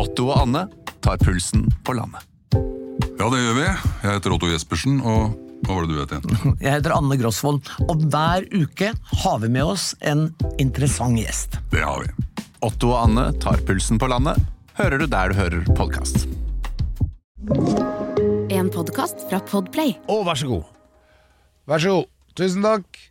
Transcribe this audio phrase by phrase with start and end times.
[0.00, 0.62] Otto og Anne
[1.04, 2.24] tar pulsen på landet.
[3.20, 3.64] Ja, det gjør vi.
[3.66, 5.34] Jeg heter Otto Jespersen, og
[5.66, 6.54] hva var det du het igjen?
[6.64, 8.94] Jeg heter Anne Grosvold, og hver uke
[9.24, 10.30] har vi med oss en
[10.62, 11.58] interessant gjest.
[11.74, 12.44] Det har vi.
[12.64, 14.40] Otto og Anne tar pulsen på landet,
[14.80, 16.24] hører du der du hører podkast.
[18.56, 19.98] En podkast fra Podplay.
[20.08, 20.70] Å, vær så god.
[21.68, 22.08] Vær så god.
[22.40, 23.02] Tusen takk.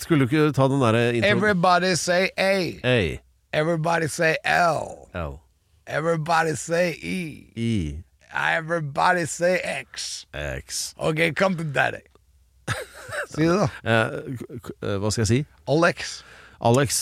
[0.00, 1.28] Skulle du ikke ta den derre introen?
[1.28, 2.54] Everybody say A.
[2.88, 2.98] A.
[3.52, 5.10] Everybody say L.
[5.12, 5.36] L.
[5.88, 7.48] Everybody say E.
[7.56, 7.96] E.
[8.34, 10.26] Everybody say X.
[10.34, 10.94] X.
[10.98, 12.04] Ok, come to daddy.
[13.32, 13.68] Si det, da.
[13.88, 14.36] Eh,
[14.84, 15.38] eh, hva skal jeg si?
[15.68, 16.18] Alex.
[16.60, 16.98] Alex.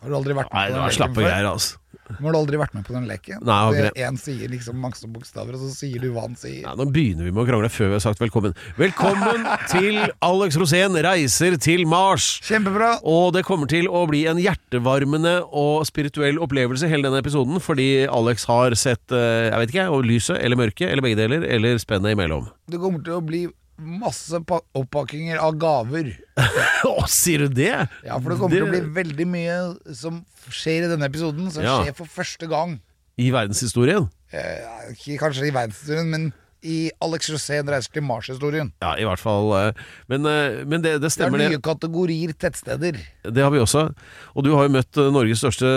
[0.00, 1.76] Har du aldri vært med Nei, det var slappe greier, altså.
[2.08, 3.40] Men Har du aldri vært med på den leken?
[3.46, 3.92] Nei, det.
[4.04, 6.62] Én sier liksom mange bokstaver, og så sier du hva han sier.
[6.66, 8.54] Nei, nå begynner vi med å krangle før vi har sagt velkommen.
[8.80, 12.28] Velkommen til Alex Rosén reiser til Mars!
[12.44, 12.98] Kjempebra.
[13.08, 18.06] Og det kommer til å bli en hjertevarmende og spirituell opplevelse hele denne episoden, fordi
[18.06, 22.16] Alex har sett, eh, jeg vet ikke, lyset eller mørket, eller begge deler, eller spennet
[22.16, 22.50] imellom.
[22.70, 23.46] Det kommer til å bli
[23.78, 26.12] masse pa- oppakkinger av gaver.
[26.90, 27.72] Å, sier du det?
[28.06, 29.58] Ja, for det kommer til å bli veldig mye
[29.96, 31.80] som skjer i denne episoden, som Ja.
[31.82, 32.78] skjer for første gang.
[33.18, 34.08] I verdenshistorien?
[34.34, 36.32] Eh, ikke kanskje i verdenshistorien, men
[36.64, 38.70] i Alex Rosén reiser til Mars-historien.
[38.80, 39.50] Ja, i hvert fall.
[39.52, 39.72] eh,
[40.08, 42.96] Men, eh, men det, det Det er nye kategorier tettsteder.
[43.22, 43.94] Det har vi også.
[44.34, 45.68] Og du har jo møtt eh, Norges største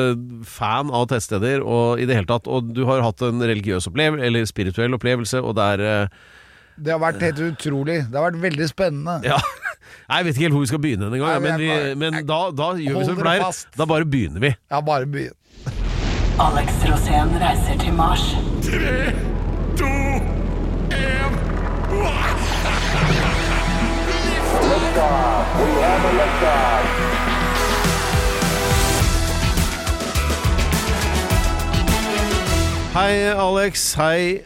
[0.48, 2.48] fan av tettsteder og i det hele tatt.
[2.48, 6.10] Og du har hatt en religiøs opplevelse, eller spirituell opplevelse, og det er
[6.78, 8.04] Det har vært helt utrolig.
[8.06, 9.20] Det har vært veldig spennende.
[9.26, 9.40] Ja.
[10.08, 13.00] Jeg vet ikke helt hvor vi skal begynne engang, men, vi men da, da gjør
[13.00, 13.60] vi som vi pleier.
[13.78, 14.54] Da bare begynner vi.
[14.72, 15.36] Ja, bare begynn.
[16.40, 18.36] Alex Rosén reiser til Mars.
[32.94, 33.94] Hei, Alex.
[33.94, 34.42] Hei.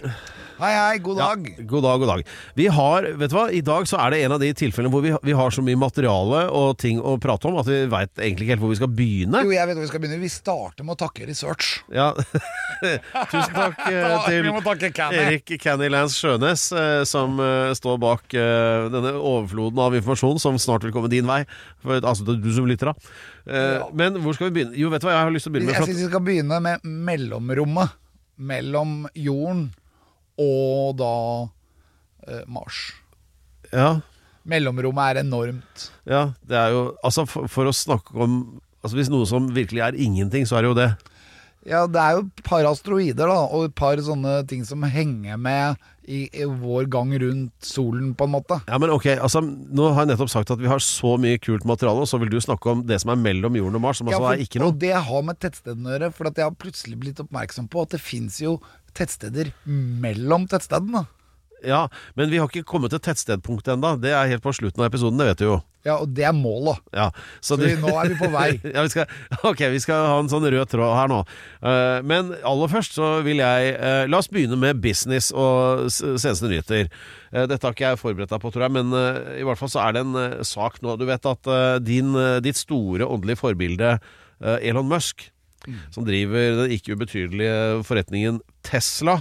[0.62, 1.56] Hei, hei, god Ja, dag.
[1.66, 2.28] god dag, god dag.
[2.54, 5.02] Vi har, vet du hva, I dag så er det en av de tilfellene hvor
[5.02, 8.46] vi, vi har så mye materiale og ting å prate om at vi veit egentlig
[8.46, 9.42] ikke helt hvor vi skal begynne.
[9.42, 10.20] Jo, jeg vet hvor vi skal begynne.
[10.22, 11.72] Vi starter med å takke research.
[11.90, 12.12] Ja.
[13.32, 15.24] Tusen takk eh, til takke Canny.
[15.24, 20.86] Erik Canny Lance Sjønes, eh, som eh, står bak denne overfloden av informasjon som snart
[20.86, 21.42] vil komme din vei.
[21.82, 23.12] For, altså det er du som lytter, da.
[23.50, 23.90] Ja.
[23.98, 24.78] Men hvor skal vi begynne?
[24.78, 26.26] Jo, vet du hva, jeg har lyst til å begynne med Jeg syns vi skal
[26.30, 27.98] begynne med mellomrommet
[28.42, 29.72] mellom jorden
[30.42, 31.12] og da
[32.28, 32.90] eh, Mars.
[33.72, 34.00] Ja,
[34.50, 35.84] Mellomrommet er enormt.
[36.10, 38.40] ja, det er jo Altså, for, for å snakke om
[38.82, 40.88] Altså Hvis noe som virkelig er ingenting, så er det jo det.
[41.70, 45.38] Ja, det er jo et par asteroider da, og et par sånne ting som henger
[45.38, 48.58] med i, i vår gang rundt solen, på en måte.
[48.68, 51.66] Ja, men ok, altså Nå har jeg nettopp sagt at vi har så mye kult
[51.68, 54.10] materiale, og så vil du snakke om det som er mellom jorden og Mars, som
[54.12, 54.74] Ja, altså er ikke noe.
[54.74, 57.86] Og det har med tettstedene å gjøre, for at jeg har plutselig blitt oppmerksom på
[57.86, 58.58] at det fins jo
[58.98, 61.06] tettsteder mellom tettstedene.
[61.68, 63.96] Ja, Men vi har ikke kommet til tettstedpunktet ennå.
[64.02, 65.60] Det er helt på slutten av episoden, det vet du jo.
[65.82, 66.78] Ja, og det er målet.
[66.94, 67.08] Ja,
[67.42, 68.50] Så vi, nå er vi på vei.
[68.76, 69.10] ja, vi skal,
[69.50, 71.22] ok, vi skal ha en sånn rød tråd her nå.
[71.64, 76.52] Uh, men aller først så vil jeg uh, La oss begynne med business og seneste
[76.52, 76.92] nyheter.
[77.34, 78.94] Uh, dette har ikke jeg forberedt deg på, tror jeg, men
[79.38, 80.98] i hvert fall så er det en sak nå.
[81.02, 81.52] Du vet at
[81.86, 82.14] din,
[82.46, 83.96] ditt store åndelige forbilde
[84.62, 85.28] Elon Musk,
[85.94, 89.20] som driver den ikke ubetydelige forretningen Tesla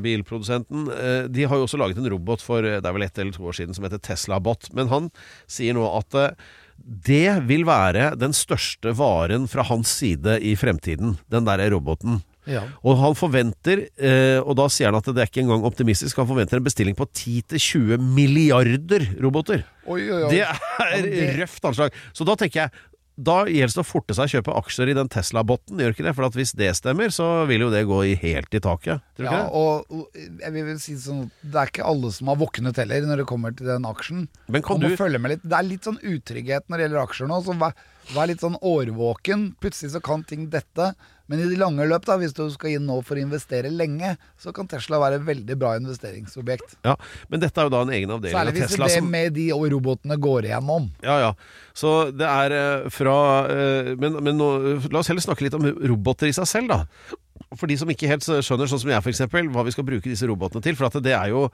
[0.00, 0.86] bilprodusenten.
[0.92, 3.32] eh, De har jo også laget en robot for eh, det er vel ett eller
[3.36, 4.68] to år siden som heter Tesla Bot.
[4.76, 5.10] Men han
[5.46, 6.30] sier nå at eh,
[6.78, 12.20] det vil være den største varen fra hans side i fremtiden, den der roboten.
[12.46, 12.60] Ja.
[12.86, 16.28] Og han forventer, eh, og da sier han at det er ikke engang optimistisk, han
[16.28, 19.64] forventer en bestilling på 10-20 milliarder roboter.
[19.88, 20.30] Oi, oi, oi.
[20.30, 20.60] Det er
[20.92, 21.90] men det- røft anslag.
[22.14, 22.70] Så da tenker jeg
[23.16, 26.12] da gjelder det å forte seg å kjøpe aksjer i den Tesla-botten, gjør ikke det?
[26.18, 29.00] For at hvis det stemmer, så vil jo det gå i helt i taket.
[29.16, 32.28] Tror du Ja, og, og jeg vil vel si sånn Det er ikke alle som
[32.28, 34.26] har våknet heller når det kommer til den aksjen.
[34.52, 35.44] Men kan Man må du følge med litt.
[35.48, 37.40] Det er litt sånn utrygghet når det gjelder aksjer nå.
[37.46, 37.76] Så vær,
[38.12, 39.46] vær litt sånn årvåken.
[39.64, 40.92] Plutselig så kan ting dette.
[41.26, 44.12] Men i det lange løp, da, hvis du skal inn nå for å investere lenge,
[44.38, 46.78] så kan Tesla være et veldig bra investeringsobjekt.
[46.86, 46.94] Ja,
[47.32, 50.18] Men dette er jo da en egen avdeling Særlig hvis det som med de robotene
[50.22, 50.88] går igjennom.
[51.02, 51.32] Ja, ja.
[51.76, 53.16] Så det er eh, fra
[53.52, 54.48] eh, Men, men nå,
[54.92, 57.18] la oss heller snakke litt om roboter i seg selv, da.
[57.56, 60.26] For de som ikke helt skjønner, sånn som jeg f.eks., hva vi skal bruke disse
[60.28, 60.78] robotene til.
[60.78, 61.46] For at det er jo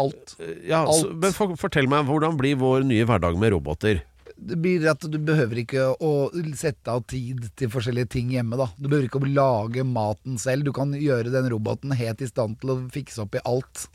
[0.00, 0.36] Alt.
[0.66, 4.02] ja, så, Men for, fortell meg, hvordan blir vår nye hverdag med roboter?
[4.36, 6.28] Det blir at du behøver ikke å
[6.58, 8.58] sette av tid til forskjellige ting hjemme.
[8.60, 10.66] da Du behøver ikke å lage maten selv.
[10.68, 13.86] Du kan gjøre den roboten helt i stand til å fikse opp i alt.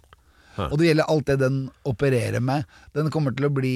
[0.57, 0.71] Hæ.
[0.71, 2.65] Og det gjelder alt det den opererer med.
[2.97, 3.75] Den kommer til å bli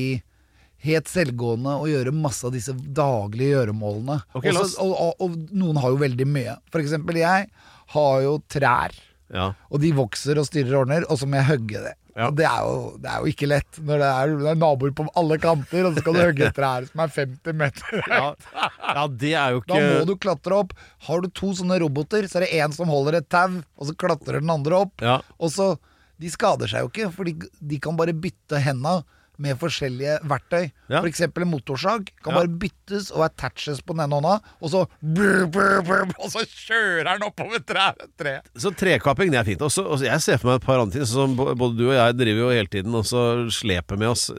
[0.85, 4.19] helt selvgående og gjøre masse av disse daglige gjøremålene.
[4.37, 6.57] Okay, Også, og, og, og noen har jo veldig mye.
[6.73, 7.49] For eksempel jeg
[7.95, 8.97] har jo trær.
[9.33, 9.51] Ja.
[9.73, 11.95] Og de vokser og styrer og ordner, og så må jeg hogge det.
[12.15, 12.29] Ja.
[12.31, 15.03] Det er, jo, det er jo ikke lett når det er, det er naboer på
[15.19, 18.45] alle kanter, og så skal du hogge et trær som er 50 meter høyt.
[18.55, 18.69] Ja.
[18.95, 20.71] ja, det er jo Da må du klatre opp.
[21.09, 23.97] Har du to sånne roboter, så er det én som holder et tau, og så
[23.99, 25.03] klatrer den andre opp.
[25.03, 25.19] Ja.
[25.39, 25.73] Og så
[26.15, 29.01] De skader seg jo ikke, for de, de kan bare bytte henda
[29.37, 30.71] med forskjellige verktøy.
[30.89, 31.01] Ja.
[31.01, 32.39] For eksempel en motorsag kan Ja.
[32.39, 36.45] bare byttes og attaches på den ene hånda, og så brr, brr, brr, Og så
[36.45, 37.95] kjører den oppover treet.
[38.17, 38.41] Tre.
[38.57, 39.61] Så trekapping, det er fint.
[39.61, 41.05] Også, også, jeg ser for meg et par andre ting.
[41.05, 44.29] Sånn både du og jeg driver jo hele tiden og så sleper med oss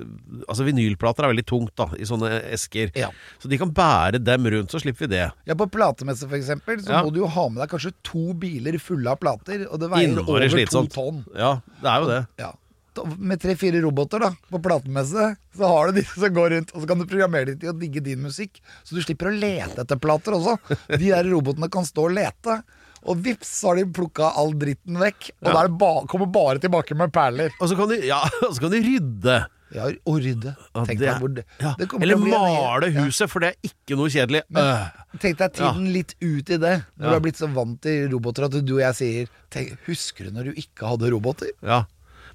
[0.49, 2.91] Altså Vinylplater er veldig tungt da i sånne esker.
[2.97, 3.09] Ja.
[3.43, 5.31] Så de kan bære dem rundt, så slipper vi det.
[5.47, 7.03] Ja, På platemesse eksempel, så Ja.
[7.03, 10.09] må du jo ha med deg kanskje to biler fulle av plater, og det veier
[10.09, 11.25] Innmari over to tonn.
[11.35, 12.27] Ja, det er jo det.
[12.39, 12.53] Ja.
[12.97, 16.83] Da- Med tre-fire roboter da på platemesse, så har du disse som går rundt, og
[16.83, 18.61] så kan du programmere dem til å digge din musikk.
[18.85, 20.57] Så du slipper å lete etter plater også.
[20.89, 22.61] De der robotene kan stå og lete.
[23.07, 25.29] Og vips, så har de plukka all dritten vekk.
[25.45, 27.53] Og da det ba kommer bare tilbake med perler.
[27.61, 28.23] Og så kan de, ja,
[28.53, 29.37] så kan de rydde.
[29.75, 30.53] Ja, og rydde.
[30.87, 31.73] Tenk deg hvor det, ja.
[31.79, 33.27] det Eller male huset, ja.
[33.31, 34.43] for det er ikke noe kjedelig.
[34.55, 35.19] Men Øh.
[35.25, 36.75] tenk deg tiden litt ut i det.
[36.95, 37.09] Når Ja.
[37.11, 40.37] du har blitt så vant til roboter at du og jeg sier tenk, Husker du
[40.39, 41.51] når du ikke hadde roboter?
[41.67, 41.81] Ja.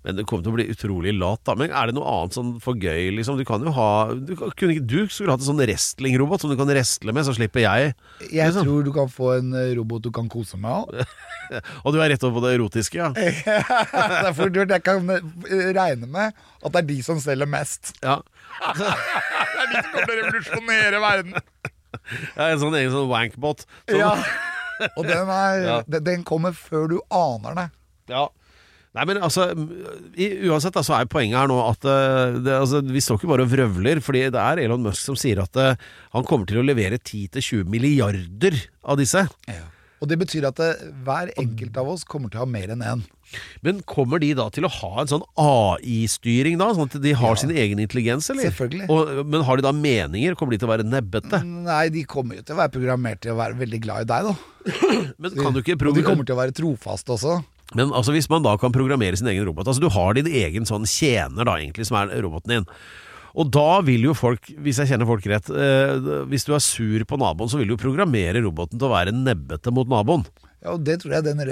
[0.03, 1.53] Men det kommer til å bli utrolig lat, da.
[1.53, 3.37] Men er det noe annet sånn for gøy, liksom?
[3.37, 6.65] Du kan jo ha Du, kunne du skulle hatt en sånn wrestlingrobot som du kan
[6.71, 7.91] wrestle med, så slipper jeg.
[8.31, 8.65] Jeg Liksom.
[8.65, 11.05] tror du kan få en eh, robot du kan kose med òg.
[11.85, 13.09] Og du er rett over på det erotiske, ja.
[13.17, 13.29] det
[14.25, 15.21] Derfor du- jeg kan eh,
[15.77, 16.33] regne med
[16.63, 17.93] at det er de som selger mest.
[18.01, 18.17] ja.
[18.77, 21.33] Det er de som kommer til å revolusjonere verden.
[22.37, 23.65] Ja, En sånn egen sånn wankbot.
[23.89, 24.15] Sånn, Ja.
[24.97, 25.77] Og den, er, Ja.
[25.87, 27.65] den, den kommer før du aner det.
[28.09, 28.23] Ja.
[28.91, 29.45] Nei, men altså
[30.19, 33.45] i, Uansett så er poenget her nå at eh, det, altså, vi står ikke bare
[33.47, 34.01] og vrøvler.
[34.03, 35.77] Fordi det er Elon Musk som sier at eh,
[36.15, 39.23] han kommer til å levere 10-20 milliarder av disse.
[40.01, 40.71] Og det betyr at det,
[41.05, 43.03] hver enkelt av oss kommer til å ha mer enn én.
[43.63, 46.71] Men kommer de da til å ha en sånn AI-styring da?
[46.75, 48.49] Sånn at de har sin egen intelligens, eller?
[48.49, 48.89] Selvfølgelig.
[48.91, 50.35] Og, men har de da meninger?
[50.39, 51.39] Kommer de til å være nebbete?
[51.47, 54.31] Nei, de kommer jo til å være programmert til å være veldig glad i deg,
[54.31, 54.35] da.
[55.21, 57.39] Men kan du ikke de kommer til å være trofaste også.
[57.77, 60.67] Men altså hvis man da kan programmere sin egen robot Altså du har din egen
[60.67, 62.69] sånn tjener da egentlig Som er roboten din
[63.31, 67.05] Og da vil jo folk, hvis jeg kjenner folk rett eh, Hvis du er sur
[67.07, 70.25] på naboen Så vil du jo programmere roboten til å være nebbete mot naboen
[70.61, 71.43] Ja, og det tror jeg den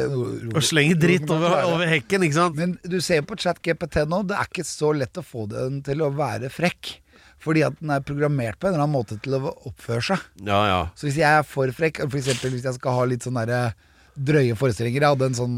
[0.52, 2.60] Og slenge dritt over, over hekken, ikke sant?
[2.60, 6.04] Men du ser på ChatGPT nå, det er ikke så lett å få den til
[6.06, 7.00] å være frekk.
[7.40, 10.24] Fordi at den er programmert på en eller annen måte til å oppføre seg.
[10.44, 13.26] Ja, ja Så hvis jeg er for frekk, for eksempel hvis jeg skal ha litt
[13.26, 13.62] sånn derre
[14.20, 15.58] drøye forestillinger Jeg hadde en sånn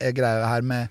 [0.00, 0.88] eh, greie her med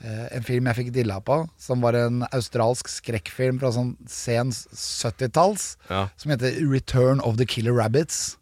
[0.00, 4.52] eh, en film jeg fikk dilla på, som var en australsk skrekkfilm fra sånn sen
[4.52, 6.08] 70-talls, Ja.
[6.16, 8.36] som heter Return of the Killer Rabbits.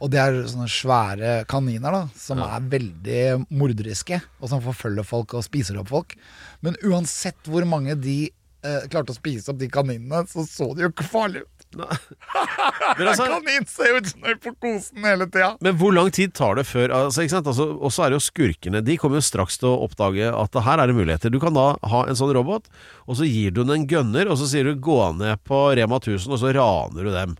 [0.00, 5.32] Og det er sånne svære kaniner da som er veldig morderiske, og som forfølger folk
[5.38, 6.16] og spiser opp folk.
[6.60, 8.26] Men uansett hvor mange de
[8.62, 11.46] eh, klarte å spise opp de kaninene, så så de jo ikke farlig
[12.96, 15.52] altså, Kanin ser ut som den får kosen hele tida.
[15.60, 17.26] men hvor lang tid tar det før altså?
[17.26, 20.60] Altså, Og så er det jo skurkene De kommer jo straks til å oppdage at
[20.66, 22.68] her er det muligheter Du kan da ha en sånn robot
[23.06, 26.00] Og så gir du den en gunner Og så sier du gå ned på Rema
[26.00, 27.36] 1000 Og så raner du dem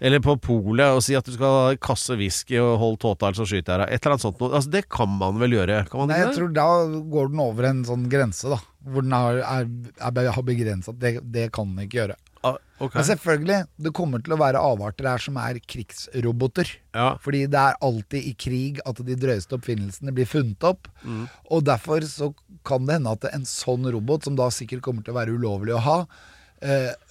[0.00, 3.44] Eller på polet og si at du skal ha kasse whisky og hold eller så
[3.44, 3.90] skyter jeg deg.
[3.92, 4.40] Et eller annet sånt.
[4.48, 5.82] Altså, det kan man vel gjøre?
[5.90, 6.68] Kan man Nei, jeg tror da
[7.12, 8.56] går den over en sånn grense, da.
[8.80, 9.68] Hvor den har, er,
[10.00, 10.94] er, har begrensa.
[10.96, 12.16] Det, det kan den ikke gjøre.
[12.46, 12.94] Ah, ok.
[12.94, 16.70] Men selvfølgelig, det kommer til å være avarter her som er krigsroboter.
[16.96, 17.12] Ja.
[17.20, 20.88] Fordi det er alltid i krig at de drøyeste oppfinnelsene blir funnet opp.
[21.04, 21.26] Mm.
[21.52, 22.30] Og derfor så
[22.66, 25.76] kan det hende at en sånn robot, som da sikkert kommer til å være ulovlig
[25.76, 25.98] å ha,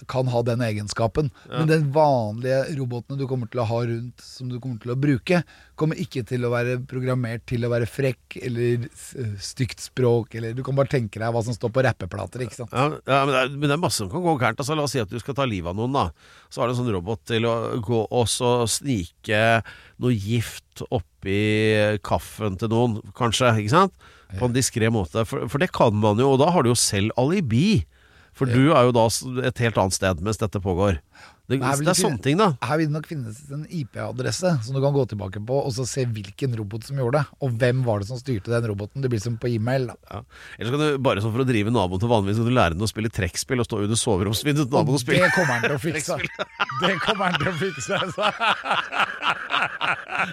[0.06, 1.30] kan ha den egenskapen.
[1.50, 4.98] Men den vanlige robotene du kommer til å ha rundt, som du kommer til å
[4.98, 5.42] bruke,
[5.80, 8.86] kommer ikke til å være programmert til å være frekk eller
[9.42, 12.74] stygt språk, eller du kan bare tenke deg hva som står på rappeplater, ikke sant.
[12.74, 14.60] Ja, ja men, det er, men det er masse som kan gå gærent.
[14.60, 15.96] Altså, la oss si at du skal ta livet av noen.
[15.96, 16.06] da
[16.52, 19.42] Så har du en sånn robot til å gå og så snike
[20.00, 21.40] noe gift oppi
[22.06, 23.54] kaffen til noen, kanskje.
[23.62, 24.10] Ikke sant?
[24.38, 25.24] På en diskré måte.
[25.26, 27.82] For, for det kan man jo, og da har du jo selv alibi.
[28.40, 29.04] For du er jo da
[29.46, 30.98] et helt annet sted mens dette pågår.
[31.50, 32.52] Det, det er sånne ting, da.
[32.62, 35.82] Her vil det nok finnes en IP-adresse som du kan gå tilbake på og så
[35.88, 37.38] se hvilken robot som gjorde det.
[37.42, 39.02] Og hvem var det som styrte den roboten.
[39.02, 39.88] Det blir som på e-mail.
[40.12, 40.20] Ja.
[40.56, 42.76] Eller så kan du bare sånn for å drive naboen til vanligvis Kan du lære
[42.78, 45.26] den å spille trekkspill og stå under soveromsvinduet til naboen Og spille.
[45.26, 46.20] det kommer han til å fikse.
[46.86, 47.98] Det kommer han til å fikse.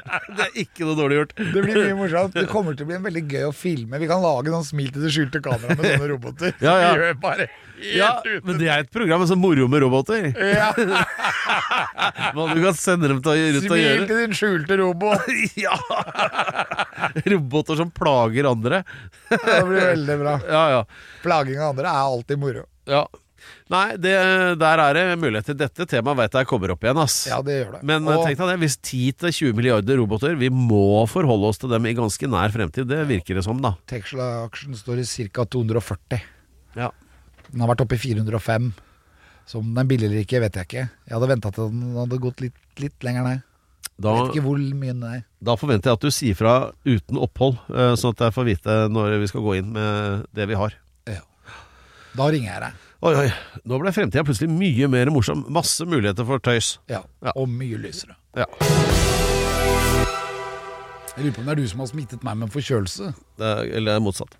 [0.05, 0.33] Altså.
[0.37, 1.33] Det er ikke noe dårlig gjort.
[1.37, 2.35] Det blir mye morsomt.
[2.37, 3.99] Det kommer til å bli en veldig gøy å filme.
[4.01, 6.53] Vi kan lage noen smil til det skjulte kameraet med sånne roboter.
[6.63, 6.91] Ja, ja.
[6.97, 7.47] Vi gjør bare
[7.93, 8.09] Ja,
[8.45, 10.31] men det er et program med sånn moro med roboter.
[10.33, 10.71] Ja.
[12.33, 14.07] Hva du kan sende dem til å, ut og Smil gjøre.
[14.09, 15.29] til din skjulte robot.
[15.61, 15.75] Ja!
[17.29, 18.81] Roboter som plager andre.
[19.29, 20.33] Det blir veldig bra.
[20.49, 20.81] Ja, ja.
[21.23, 22.65] Plaging av andre er alltid moro.
[22.89, 23.05] ja.
[23.69, 24.13] Nei, det,
[24.61, 25.55] der er det muligheter.
[25.59, 27.17] Dette temaet vet jeg kommer opp igjen, ass.
[27.27, 27.81] Ja, det gjør det.
[27.83, 31.85] Men Og- tenk deg det, hvis 10-20 milliarder roboter Vi må forholde oss til dem
[31.85, 32.87] i ganske nær fremtid.
[32.87, 33.75] Det virker det som, da.
[33.87, 35.43] Tesla-aksjen står i ca.
[35.45, 36.21] 240.
[36.75, 36.91] Ja.
[37.51, 38.71] Den har vært oppe i 405.
[39.47, 40.89] Så om den er billig eller ikke, vet jeg ikke.
[41.07, 43.43] Jeg hadde venta til den hadde gått litt, litt lenger ned.
[43.99, 45.21] Da, Jeg vet ikke hvor mye den er.
[45.41, 48.75] da forventer jeg at du sier fra uten opphold, eh, sånn at jeg får vite
[48.93, 50.75] når vi skal gå inn med det vi har.
[52.17, 52.73] Da ringer jeg deg.
[52.97, 53.27] Oi, oi.
[53.69, 55.43] Nå ble fremtida plutselig mye mer morsom.
[55.53, 56.79] Masse muligheter for tøys.
[56.89, 57.03] Ja.
[57.21, 57.33] Ja.
[57.37, 58.15] Og mye lysere.
[58.33, 58.47] Ja.
[61.13, 63.11] Jeg lurer på om det er du som har smittet meg med forkjølelse.
[63.37, 64.33] Det er, eller motsatt.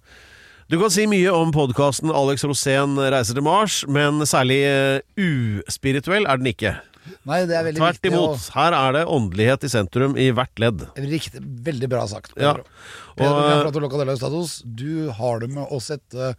[0.74, 6.26] Du kan si mye om podkasten Alex Rosén reiser til Mars, men særlig eh, uspirituell
[6.26, 6.74] er den ikke.
[7.30, 8.12] Nei, det er veldig Tvert viktig.
[8.12, 8.50] imot.
[8.58, 10.88] Her er det åndelighet i sentrum i hvert ledd.
[10.90, 12.34] Og, riktig, veldig bra sagt.
[12.36, 12.58] Ja.
[12.58, 13.38] Pedro.
[13.38, 14.46] Og, Pedro
[14.82, 16.34] du har det med å sette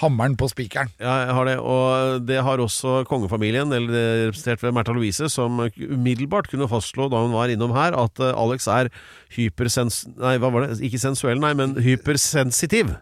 [0.00, 0.88] hammeren på spikeren.
[1.02, 5.28] Ja, jeg har det, og det har også kongefamilien, eller er representert ved Märtha Louise,
[5.28, 8.88] som umiddelbart kunne fastslå da hun var innom her, at eh, Alex er
[9.36, 10.06] hypersens...
[10.16, 10.80] Nei, hva var det?
[10.88, 12.94] Ikke sensuell, nei, men hypersensitiv.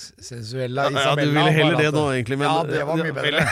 [0.00, 3.44] Sensuella Ja, ja, du ville heller det nå, egentlig, men- ja, det var mye bedre.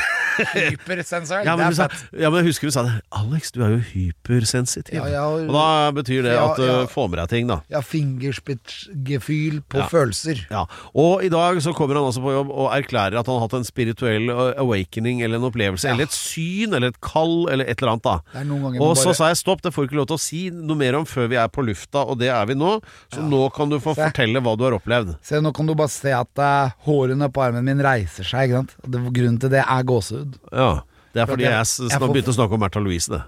[0.54, 2.04] Hypersensuell, Ja, men, det er fett.
[2.20, 2.94] ja, men jeg husker du sa det.
[3.12, 4.94] Alex, du er jo hypersensitiv.
[4.94, 6.86] Ja, har- Og da betyr det at du ja.
[6.90, 7.60] får med deg ting, da.
[7.72, 10.42] Ja, fingerspitzgefühl på følelser.
[10.50, 10.64] Ja,
[10.94, 13.56] Og i dag så kommer han altså på jobb og erklærer at han har hatt
[13.58, 17.92] en spirituell awakening eller en opplevelse, eller et syn, eller et kall, eller et eller
[17.96, 18.02] annet.
[18.02, 20.20] da Og man så bare- sa jeg stopp, det får du ikke lov til å
[20.20, 22.80] si noe mer om før vi er på lufta, og det er vi nå.
[23.12, 24.02] Så nå kan du få Se.
[24.10, 25.16] fortelle hva du har opplevd.
[25.22, 28.48] Se, nå kan du bare se at uh, hårene på armen min reiser seg.
[28.50, 28.74] Ikke sant?
[29.12, 30.27] Grunnen til det er gåsehud.
[30.52, 30.82] Ja,
[31.14, 33.22] Det er fordi jeg, jeg- jeg begynte å snakke om Märtha Louise, det.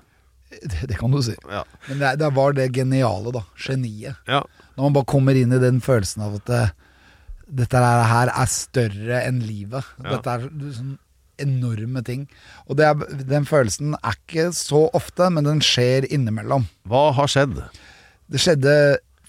[0.51, 1.35] Det, det kan du si.
[1.49, 1.63] Ja.
[1.89, 3.45] Men det, det var det geniale, da.
[3.57, 4.17] Geniet.
[4.27, 4.43] Ja.
[4.77, 6.65] Når man bare kommer inn i den følelsen av at det,
[7.61, 9.85] dette her her er større enn livet.
[10.03, 10.17] Ja.
[10.17, 10.99] Dette er sånn
[11.41, 12.27] enorme ting.
[12.69, 12.95] Og det er,
[13.31, 16.67] den følelsen er ikke så ofte, men den skjer innimellom.
[16.87, 17.55] Hva har skjedd?
[18.31, 18.75] Det skjedde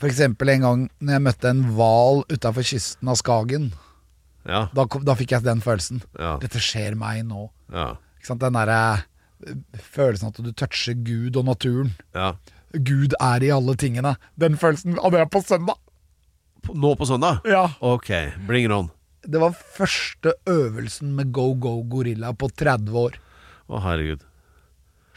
[0.02, 0.20] f.eks.
[0.26, 0.36] en
[0.66, 3.72] gang når jeg møtte en hval utafor kysten av Skagen.
[4.48, 4.68] Ja.
[4.74, 6.02] Da, kom, da fikk jeg den følelsen.
[6.20, 6.36] Ja.
[6.42, 7.50] Dette skjer meg nå.
[7.74, 7.92] Ja.
[8.28, 9.54] Den derre eh,
[9.94, 11.94] følelsen at du toucher Gud og naturen.
[12.16, 12.34] ja.
[12.72, 14.14] Gud er i alle tingene.
[14.40, 15.76] Den følelsen hadde jeg på søndag.
[16.72, 17.42] Nå på søndag?
[17.44, 17.66] Ja.
[17.84, 18.08] Ok,
[18.48, 18.88] bring it on.
[19.28, 23.18] Det var første øvelsen med Go Go Gorilla på 30 år.
[23.68, 24.24] Å, herregud.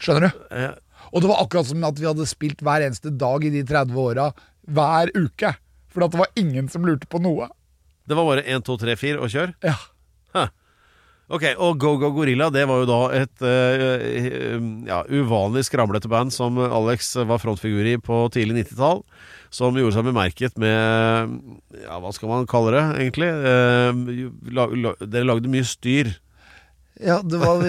[0.03, 0.41] Skjønner du?
[0.51, 0.73] Eh,
[1.15, 3.95] Og det var akkurat som at vi hadde spilt hver eneste dag i de 30
[4.03, 4.27] åra,
[4.67, 5.53] hver uke.
[5.95, 7.47] For det var ingen som lurte på noe.
[8.05, 9.55] Det var bare 1, 2, 3, 4 og kjør?
[9.65, 9.75] Ja.
[10.35, 10.49] Huh.
[11.25, 16.33] Ok, og Go Go Gorilla det var jo da et uh, ja, uvanlig skramlete band
[16.33, 19.01] som Alex var frontfigur i på tidlig 90-tall.
[19.55, 21.39] Som gjorde seg bemerket med
[21.85, 23.31] Ja, hva skal man kalle det, egentlig?
[23.31, 26.13] Uh, la, la, dere lagde mye styr.
[27.01, 27.63] Ja, det var,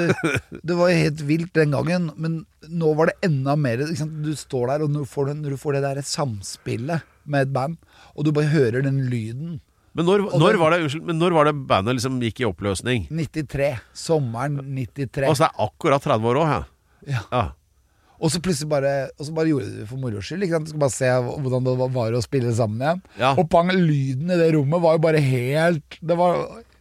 [0.69, 3.83] det var helt vilt den gangen, men nå var det enda mer?
[4.23, 7.55] Du står der, og når du får, når du får det der samspillet med et
[7.57, 7.81] band,
[8.15, 9.57] og du bare hører den lyden
[9.97, 13.07] Men når, når, var, det, unnskyld, men når var det bandet liksom gikk i oppløsning?
[13.09, 13.71] 93.
[13.97, 15.31] Sommeren 93.
[15.31, 17.23] Og så er akkurat 30 år òg, ja.
[17.33, 17.45] Ja.
[18.17, 20.43] Og så plutselig bare Og så bare gjorde du det for moro skyld.
[20.47, 20.69] Ikke sant?
[20.69, 21.11] Du skal bare se
[21.45, 23.03] hvordan det var å spille sammen igjen.
[23.21, 23.35] Ja.
[23.37, 26.41] Og pang, lyden i det rommet var jo bare helt Det var,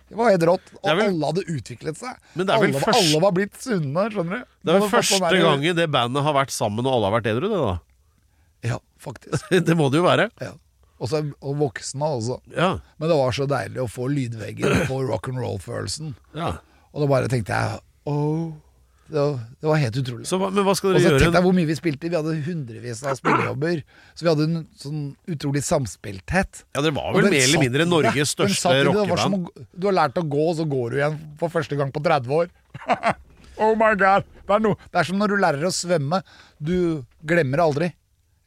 [0.09, 0.71] det var helt rått.
[0.81, 2.15] Og vel- alle hadde utviklet seg.
[2.35, 4.53] Det alle, først- alle var blitt sunne, skjønner du.
[4.63, 7.49] Det er vel første gangen det bandet har vært sammen og alle har vært edru,
[7.51, 7.75] det da.
[8.65, 9.49] Ja, faktisk.
[9.67, 10.29] Det må det jo være.
[10.41, 10.53] Ja.
[10.95, 12.37] Også, og voksne også.
[12.55, 12.75] Ja.
[13.01, 16.15] Men det var så deilig å få lydveggen på rock'n'roll-følelsen.
[16.37, 16.55] ja.
[16.95, 18.53] Og da bare tenkte jeg oh.
[19.09, 20.27] det var, det var helt utrolig.
[20.29, 21.25] Så, men hva skal Og så gjøre?
[21.27, 22.07] jeg hvor mye vi spilte.
[22.07, 23.81] Vi hadde hundrevis av spillejobber.
[24.15, 25.01] Så vi hadde en sånn
[25.35, 26.61] utrolig samspilthet.
[26.69, 27.87] Ja, Dere var vel mer eller mindre.
[27.91, 28.85] Norges største det.
[28.87, 29.51] Det rockeband.
[29.75, 32.31] Du har lært å gå, og så går du igjen for første gang på 30
[32.39, 32.47] år.
[33.67, 34.31] oh my god!
[34.45, 36.23] Det er, no, det er som når du lærer å svømme.
[36.63, 36.77] Du
[37.27, 37.91] glemmer aldri.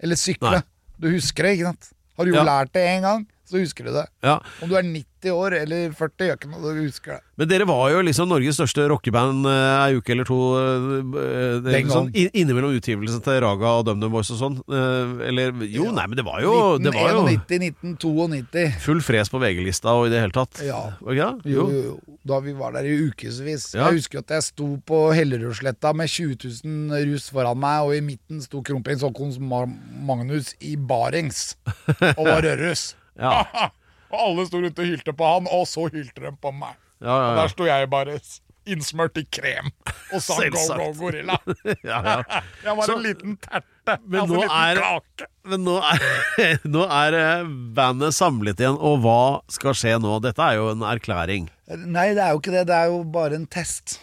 [0.01, 0.57] Eller sykle.
[0.57, 0.65] Nei.
[0.99, 1.93] Du husker det, ikke sant?
[2.19, 2.45] Har du jo Ja.
[2.45, 4.07] lært det én gang, så husker du det.
[4.27, 4.41] Ja.
[4.61, 7.21] Om du er 90 år eller 40, gjør ikke noe, du husker det.
[7.39, 11.63] Men dere var jo liksom Norges største rockeband eh, ei uke eller to eh, det,
[11.73, 12.11] Den sånn.
[12.15, 14.59] Innimellom utgivelsen til Raga og DumDum Boys og sånn.
[14.69, 18.67] eh, eller Jo, nei, men det var jo, det var jo 1991, 1992.
[18.85, 20.61] full fres på VG-lista og i det hele tatt.
[20.67, 20.83] Ja.
[21.01, 21.15] Okay?
[21.45, 21.55] det?
[21.55, 22.18] Jo, jo, jo.
[22.29, 23.71] Da vi var der i ukevis.
[23.75, 23.87] Ja.
[23.89, 28.03] Jeg husker at jeg sto på Hellerudsletta med 20 000 rus foran meg, og i
[28.05, 29.33] midten sto kronprins Haakon
[30.09, 31.55] Magnus i barings
[32.17, 32.91] og var rødruss.
[33.19, 33.41] Ja.
[34.13, 36.77] og alle sto rundt og hylte på han, og så hylte de på meg.
[37.01, 38.19] Ja, ja, Og der sto jeg bare
[38.69, 39.71] innsmurt i krem
[40.13, 41.39] og sa go, go, gorilla.
[41.87, 42.17] ja, ja.
[42.67, 43.39] Jeg var Så- en liten
[43.89, 44.09] terte.
[44.15, 45.29] Men nå er- kake.
[45.49, 50.19] Men nå er, nå er eh, bandet samlet igjen, og hva skal skje nå?
[50.25, 51.49] Dette er jo en erklæring.
[51.89, 52.67] Nei, det er jo ikke det.
[52.69, 53.99] Det er jo bare en test.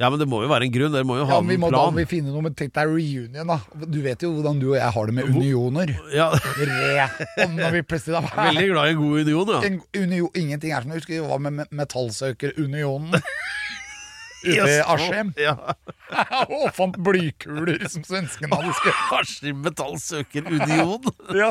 [0.00, 0.94] Ja, men det må jo være en grunn.
[0.94, 1.92] Dere må jo ha Ja, men Vi en må da plan.
[1.92, 3.58] må vi finne noe med Tenk deg reunion, da.
[3.84, 5.92] Du vet jo hvordan du og jeg har det med unioner.
[6.16, 6.30] Ja,
[6.70, 7.04] Re.
[7.52, 9.60] Når vi plutselig da Veldig glad i en god union, ja.
[9.68, 9.76] En
[10.06, 13.12] unio, Ingenting er som jeg husker det var med me- metallsøkerunionen.
[14.44, 14.78] Ute i.
[14.84, 15.32] Askim.
[15.46, 15.54] Ja.
[16.50, 19.12] Og fant blykuler som svenskene hadde skrevet.
[19.20, 21.10] Askim Metallsøker Union.
[21.36, 21.50] Ja.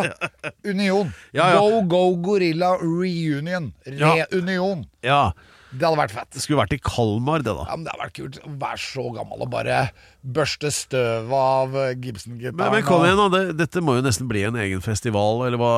[0.67, 1.13] Union.
[1.35, 1.61] Ja, ja.
[1.61, 3.71] Go Go Gorilla Reunion.
[3.87, 4.83] Reunion.
[5.05, 5.31] Ja,
[5.71, 6.31] Det hadde vært fett.
[6.33, 7.67] det skulle vært i Kalmar, det da.
[7.69, 9.77] Ja, men Det hadde vært kult å være så gammel og bare
[10.25, 12.57] børste støv av Gibson-gitaren.
[12.57, 13.43] Men, men kom igjen, da.
[13.63, 15.73] Dette må jo nesten bli en egen festival, eller hva?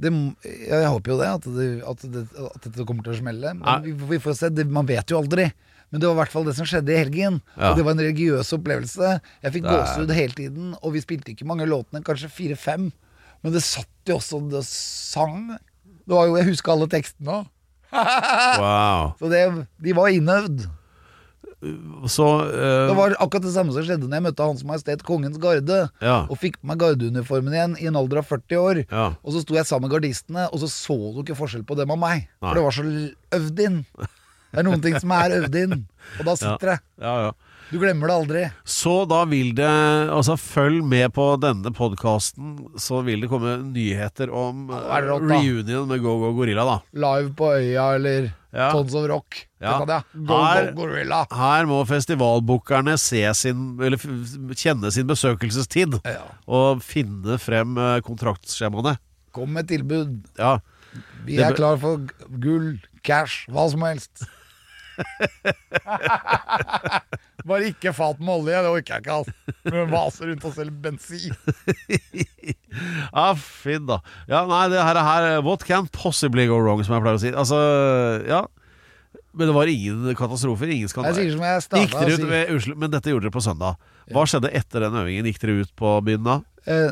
[0.00, 0.10] Det,
[0.44, 3.52] jeg håper jo det at, det, at, det, at dette kommer til å smelle.
[3.58, 5.50] Men vi, vi får se, man vet jo aldri.
[5.90, 7.40] Men det var i hvert fall det som skjedde i helgen.
[7.56, 7.70] Ja.
[7.72, 9.14] Og det var en religiøs opplevelse.
[9.42, 12.90] Jeg fikk gåsehud hele tiden, og vi spilte ikke mange låtene, kanskje fire-fem.
[13.42, 15.48] Men det satt jo også Det sang.
[16.04, 17.48] Det var jo, Jeg husker alle tekstene òg.
[18.60, 19.16] Wow.
[19.18, 19.40] Så det,
[19.82, 20.68] de var innøvd.
[22.08, 25.40] Så uh, Det var akkurat det samme som skjedde når jeg møtte Hans Majestet Kongens
[25.42, 25.82] Garde.
[26.00, 26.22] Ja.
[26.30, 28.82] Og fikk på meg gardeuniformen igjen i en alder av 40 år.
[28.86, 29.10] Ja.
[29.20, 31.92] Og så sto jeg sammen med gardistene, og så så du ikke forskjell på dem
[31.92, 32.26] og meg.
[32.40, 32.48] Nei.
[32.48, 32.86] For det var så
[33.40, 33.78] øvd inn.
[34.50, 35.76] Det er noen ting som er øvd inn,
[36.18, 36.80] og da sitter det.
[37.04, 37.38] ja, ja.
[37.70, 38.40] Du glemmer det aldri.
[38.66, 39.68] Så da vil det
[40.10, 45.12] Altså, følg med på denne podkasten, så vil det komme nyheter om eh, er det
[45.12, 46.76] rått, reunion med Go Go Gorilla, da.
[47.06, 48.70] Live på Øya eller Ja.
[48.74, 49.44] Tons of Rock.
[49.62, 49.76] Ja.
[49.84, 49.94] Go,
[50.42, 51.20] Her- go, gorilla.
[51.30, 53.76] Her må festivalbookerne sin,
[54.58, 56.24] kjenne sin besøkelsestid, Ja.
[56.48, 58.96] og finne frem eh, kontraktskjemaene.
[59.32, 60.16] Kom med tilbud.
[60.38, 60.58] Ja.
[61.24, 62.02] Vi er klar for
[62.42, 64.24] gull, cash, hva som helst.
[67.48, 69.32] Bare ikke fat med olje, det orker jeg ikke Altså.
[69.64, 71.34] Men vaser rundt og selger bensin.
[73.10, 73.96] Ah, fint, da.
[74.30, 77.22] Ja, nei, det her er her What can possibly go wrong, som jeg pleier å
[77.22, 77.30] si.
[77.34, 77.56] Altså,
[78.30, 78.44] ja.
[79.34, 80.70] Men det var ingen katastrofer?
[80.70, 81.24] Ingen skandaler?
[81.26, 83.74] Gikk dere ut, med- Unnskyld, men dette gjorde dere på søndag.
[84.10, 85.26] Hva skjedde etter den øvingen?
[85.30, 86.38] Gikk dere ut på byen da?
[86.68, 86.90] Eh,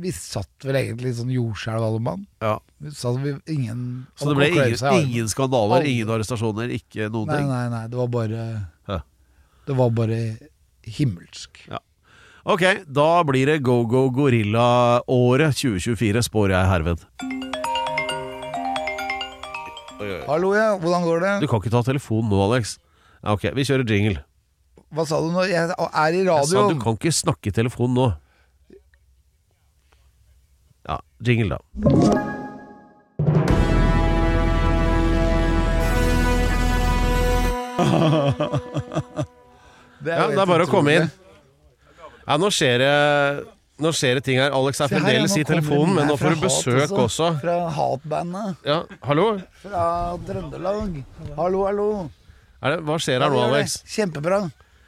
[0.00, 2.24] vi satt vel egentlig sånn jordskjelv alle mann.
[2.42, 2.56] Ja.
[2.82, 4.74] Vi satt vi, ingen Så det ble ingen,
[5.04, 5.92] ingen skandaler, alle.
[5.92, 7.48] ingen arrestasjoner, ikke noen Nei, ting?
[7.52, 8.46] nei, nei, det var bare
[8.90, 8.98] Hæ?
[9.68, 10.18] Det var bare
[10.98, 11.62] himmelsk.
[12.44, 12.60] Ok,
[12.92, 17.06] da blir det Go Go Gorilla-året 2024, spår jeg herved.
[20.28, 21.32] Hallo, ja, hvordan går det?
[21.40, 22.76] Du kan ikke ta telefonen nå, Alex.
[23.22, 24.20] Ja, ok, vi kjører jingle.
[24.94, 25.42] Hva sa du nå?
[25.50, 28.06] Jeg er i Jeg sa du kan ikke snakke i telefonen nå.
[30.86, 32.34] Ja, jingle, da.
[40.04, 41.10] Det Ja, det er bare å komme inn.
[42.24, 42.94] Ja, nå skjer det
[43.82, 44.52] Nå skjer det ting her.
[44.54, 47.32] Alex er fremdeles i telefonen, men nå får du besøk også.
[47.40, 48.60] Fra Hatbandet.
[48.62, 49.32] Ja, hallo?
[49.64, 49.86] Fra
[50.28, 51.00] Trøndelag.
[51.34, 51.88] Hallo, hallo.
[52.62, 53.80] Er det, hva skjer her nå, Alex?
[53.90, 54.44] Kjempebra.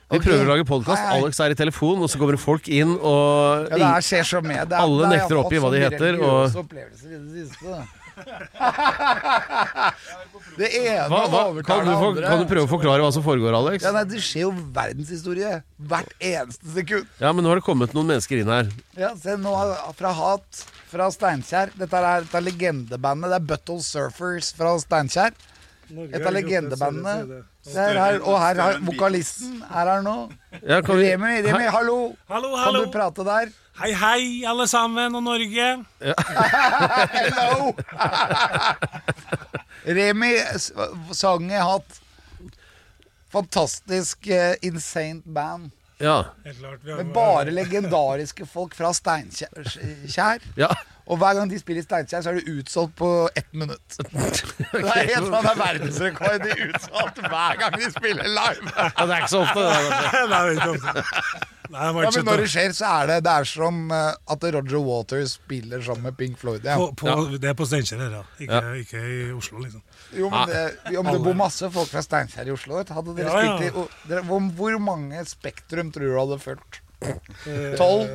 [0.07, 1.03] Vi prøver å lage podkast.
[1.17, 4.25] Alex er i telefon, og så kommer det folk inn, og Ja, det her skjer
[4.29, 4.69] så med.
[4.71, 7.09] Det er, Alle det er- nekter jeg har å oppgi hva de heter, religiøse opplevelser
[7.11, 7.71] i det siste.
[10.57, 12.29] det ene hva, hva, overtar kan, du, det for, andre.
[12.31, 13.85] kan du prøve å forklare hva som foregår, Alex?
[13.85, 15.51] Ja, nei, Det skjer jo verdenshistorie
[15.91, 17.05] hvert eneste sekund.
[17.21, 18.71] Ja, men nå har det kommet noen mennesker inn her.
[18.97, 19.53] Ja, se nå
[19.99, 20.49] Fra Hat,
[20.89, 21.75] fra Steinkjer.
[21.77, 23.29] Dette er, dette er legendebandet.
[23.35, 25.37] Det er Buttle Surfers fra Steinkjer.
[25.91, 27.43] Et av legendebandene.
[27.67, 30.13] Se her, her, og her har vokalisten er her nå.
[30.63, 31.97] Ja, kan vi, Remi, Remi, hallo!
[32.31, 32.85] Hallo, Kan hallo.
[32.85, 33.51] du prate der?
[33.81, 35.67] Hei, hei, alle sammen, og Norge.
[36.01, 37.73] Hello!
[39.99, 40.33] Remi
[41.15, 41.99] sangen har jeg hatt.
[43.35, 45.71] Fantastisk uh, insane band.
[46.01, 46.81] ja, klart.
[46.87, 49.67] Har, Med bare legendariske folk fra Steinkjer.
[50.57, 50.71] ja.
[51.07, 53.99] Og hver gang de spiller i Steinkjer, så er det utsolgt på ett minutt.
[54.73, 58.73] Det er helt sånn det er verdensrekord i utsolgt hver gang de spiller live.
[58.75, 59.67] ja, det er ikke så ofte.
[59.67, 59.77] Det.
[59.87, 61.05] Nei, det er ikke ofte.
[61.67, 64.83] Nei, Ja, men når det skjer, så er det Det er som eh, at Roger
[64.87, 66.63] Waters spiller sammen med Pink Floyd.
[66.67, 66.77] Ja.
[66.79, 68.23] på, på, Det er på Steinkjer her, ja.
[68.43, 69.83] Ikke, ikke i Oslo, liksom.
[70.15, 70.63] Jo, men det,
[71.01, 73.57] om det bor masse folk fra Steinkjer i Oslo, hadde dere Ja, ja.
[73.59, 76.81] spilt i dere, hvor, hvor mange Spektrum tror du hadde fulgt?
[77.79, 78.07] Tolv?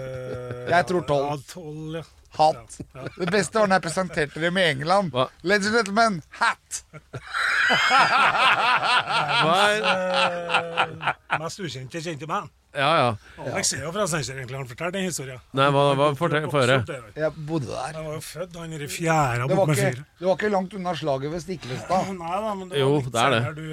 [0.71, 1.27] Jeg tror tolv.
[1.27, 2.07] Ja, tolv, ja.
[2.37, 2.77] Hatt.
[3.17, 5.11] Det beste var når jeg presenterte dem i England.
[5.11, 5.25] Hva?
[5.43, 6.81] Ladies and gentlemen, hat!
[9.41, 12.49] Hva er Eh, mest ukjente kjente band.
[12.71, 13.07] Ja, ja.
[13.51, 14.57] Alex er jo fra Steinkjer, egentlig.
[14.61, 15.39] Han fortalte den historien.
[15.59, 16.77] Nei, hva, hva Fortell, få høre.
[17.19, 17.97] Jeg bodde der.
[17.97, 20.05] Jeg var jo født han er i fjæra Det bort var, med ikke, fyret.
[20.21, 22.13] det var ikke langt unna slaget ved Stiklestad.
[22.21, 23.41] Nei da, men det Jo, var litt det er det.
[23.41, 23.65] senere Du,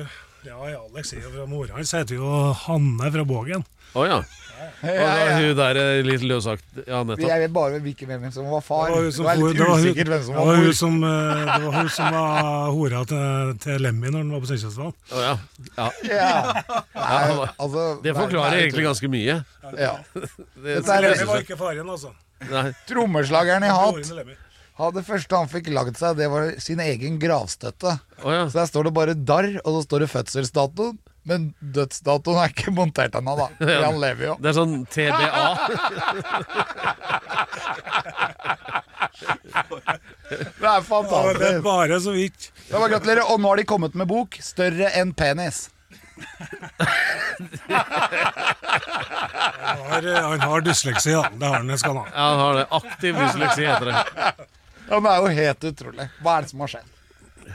[0.47, 3.65] ja, ja, Alex er jo fra mora hans heter jo Hanne fra Bågen.
[3.97, 4.19] Å ja.
[4.83, 7.23] Og da, hun der er litt løsagt Ja, nettopp.
[7.31, 8.91] Jeg vet bare hvilken hvem som var far.
[8.91, 10.73] Det var hun Det som, var det var hun- usikkert hvem som det var mor.
[10.81, 14.51] som, eh, det var hun som var hora til, til Lemmy når han var på
[14.51, 14.97] Steinkjerfestivalen.
[15.15, 15.35] Å ja.
[15.79, 15.89] ja.
[16.11, 16.75] Ja.
[16.99, 19.39] Nei, altså, Det forklarer nei, egentlig ganske mye.
[19.79, 19.95] Ja.
[20.15, 22.13] Det, Dette er Lemmy var ikke faren, altså.
[22.51, 22.67] nei.
[22.91, 23.95] Trommeslageren i hat.
[23.95, 24.37] Broren til Lemmy.
[24.79, 27.97] Ja, det første han fikk lagd seg, det var sin egen gravstøtte.
[28.23, 28.45] Oh, ja.
[28.47, 30.99] Så der står det bare darr, og så står det fødselsdatoen.
[31.29, 33.49] Men dødsdatoen er ikke montert ennå, da.
[33.59, 34.37] For han lever jo.
[34.41, 35.45] Det er sånn TBA.
[40.29, 42.51] Det er Ja, det er bare så vidt.
[42.69, 43.25] Det var Gratulerer.
[43.33, 44.37] Og nå har de kommet med bok.
[44.45, 45.69] 'Større enn penis'.
[49.69, 51.25] Han har, eh, han har dysleksi, ja.
[51.33, 52.13] Det har han, det skal han ha.
[52.15, 52.67] Ja, han har det.
[52.71, 53.97] Aktiv dysleksi, heter det.
[54.89, 56.09] Ja, det er jo helt utrolig.
[56.25, 56.95] Hva er det som har skjedd?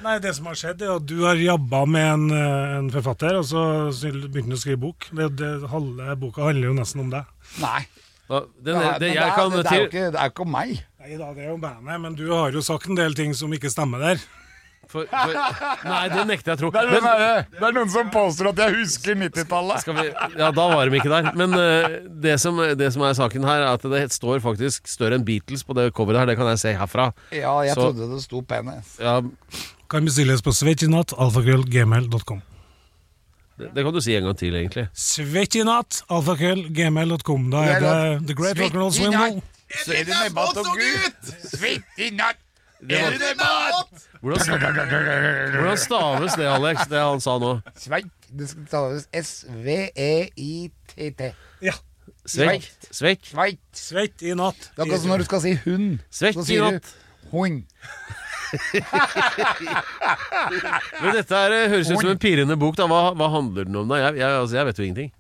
[0.04, 3.38] Nei, det som har skjedd, er at du har jabba med en, eh, en forfatter,
[3.40, 5.10] og så begynte han å skrive bok.
[5.14, 7.30] Det, det, halve boka handler jo nesten om deg.
[7.62, 7.84] Nei.
[8.24, 10.78] Det er, det, det, jo ikke, det er jo ikke om meg.
[11.04, 13.52] Nei da, det er jo bandet, men du har jo sagt en del ting som
[13.54, 14.24] ikke stemmer der.
[14.88, 15.34] For, for,
[15.88, 16.70] Nei, det nekter jeg å tro.
[16.74, 19.88] Det er, noen, Men, der- det er noen som påstår at jeg husker 90-tallet.
[20.38, 21.30] ja, da var de ikke der.
[21.40, 25.16] Men uh, det, som, det som er saken her, er at det står faktisk større
[25.20, 26.32] enn Beatles på det coveret her.
[26.34, 27.10] Det kan jeg se herfra.
[27.32, 28.98] Ja, jeg Så- trodde det sto penis.
[29.02, 29.20] Ja,
[29.90, 32.42] Kan bestilles på alfakrøllgmail.com.
[33.60, 34.88] det, det kan du si en gang til, egentlig.
[36.10, 37.50] Alfakrøllgmail.com.
[37.54, 39.42] Da er det The Great Rock'n'Roll and Roll Swindle.
[39.74, 40.04] Ser
[42.06, 42.43] du
[42.90, 44.08] Er du mat?
[44.24, 44.40] Hvordan,
[45.54, 46.88] hvordan staves det, Alex?
[46.92, 47.52] Det han sa nå.
[47.80, 48.10] Sveit.
[48.34, 49.08] Det skal staves
[50.08, 51.22] S-V-E-I-T-T.
[51.64, 51.74] Ja.
[52.26, 52.68] Sveit.
[52.92, 53.24] Sveit.
[53.28, 53.60] Sveit.
[53.76, 54.58] Svett i natt.
[54.76, 56.00] Det er akkurat som når du skal si hund.
[56.12, 56.88] Sveit i natt.
[57.32, 57.64] hund.
[61.02, 62.76] Men dette er, eh, høres ut som en pirrende bok.
[62.80, 63.88] da Hva, hva handler den om?
[63.92, 63.96] da?
[64.08, 65.12] Jeg, jeg, altså, jeg vet jo ingenting.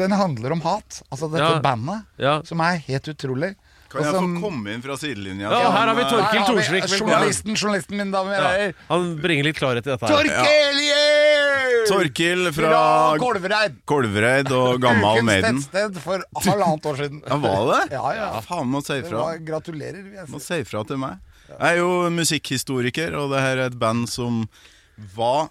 [0.00, 1.02] Den handler om hat.
[1.12, 1.60] Altså dette Ja.
[1.60, 2.42] bandet, Ja.
[2.44, 3.54] som er helt utrolig.
[3.94, 5.50] Kan jeg få komme inn fra sidelinja?
[5.54, 6.86] Ja, her har vi Torkil eh, Thorsvik.
[6.98, 8.74] Journalisten, journalisten, min, damer og herrer.
[8.90, 10.10] Han bringer litt klarhet i dette.
[10.10, 11.84] her Torkelier!
[11.88, 12.80] Torkil Fra
[13.20, 13.74] Kolvereid.
[13.88, 15.58] Kolvereid og Gammal Ukens Maiden.
[15.62, 17.20] tettsted for halvannet år siden.
[17.28, 17.80] Ja, var det?
[17.92, 18.28] Ja, ja.
[18.46, 19.26] Faen, må si ifra.
[19.44, 20.46] gratulerer, vil jeg Må si.
[20.48, 21.18] si ifra til meg.
[21.50, 24.46] Jeg er jo musikkhistoriker, og det her er et band som
[25.14, 25.50] var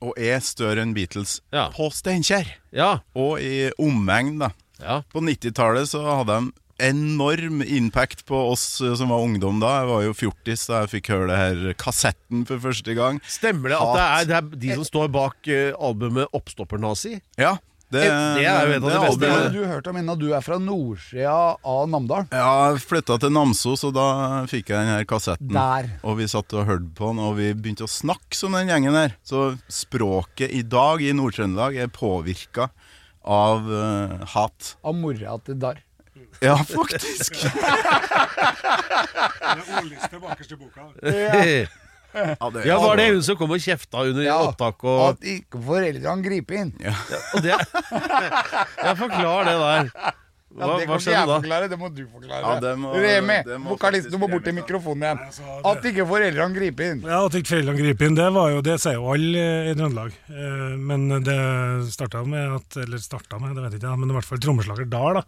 [0.00, 1.66] og er større enn Beatles Ja.
[1.76, 2.46] på Steinkjer.
[2.72, 3.00] Ja.
[3.14, 4.48] Og i omegn, da.
[4.80, 5.02] ja.
[5.12, 6.52] På 90-tallet så hadde de
[6.88, 9.76] enorm impact på oss eh, som var ungdom da.
[9.80, 13.22] Jeg var jo fjortis da jeg fikk høre det her kassetten for første gang.
[13.28, 17.18] Stemmer det at det er, det er de som står bak eh, albumet Oppstopper-nazi?
[17.40, 17.56] Ja,
[17.90, 19.20] det, Det er jo et av det, beste.
[19.24, 20.14] Det har du hørt om ennå.
[20.14, 22.28] Du er fra nordsida av Namdalen.
[22.30, 24.06] Ja, jeg flytta til Namsos, og da
[24.50, 25.50] fikk jeg den her kassetten.
[25.56, 25.88] Der.
[26.06, 28.94] Og vi satt og hørte på den, og vi begynte å snakke som den gjengen
[28.94, 29.18] her.
[29.26, 32.70] Så språket i dag i Nord-Trøndelag er påvirka
[33.26, 34.76] av uh, hat.
[34.86, 35.82] Av mora til Darr.
[36.40, 37.36] Ja, faktisk.
[39.76, 40.86] Ordliste bakerst i boka.
[42.10, 45.20] Ja, det, Ja, var det hun som kom og kjefta under Ja, opptak og At
[45.36, 46.72] ikke foreldrene griper inn.
[47.36, 49.92] Og det Ja, forklar det der.
[50.50, 51.34] Hva, Ja, det hva kan ikke skjedde jeg da?
[51.38, 52.40] forklare, det må du forklare.
[52.42, 55.20] Ja, det må- Remi, det må vokalisten, du må bort til mikrofonen igjen.
[55.28, 57.04] Altså, At ikke foreldrene griper inn.
[57.06, 59.74] Ja, At ikke foreldrene griper inn, det var jo, det sier jo alle eh, i
[59.78, 60.10] Trøndelag.
[60.26, 61.38] Eh, Men det
[61.94, 64.90] starta med at Eller starta med, det vet jeg ikke men i hvert fall trommeslager
[64.90, 65.22] Dahl, da.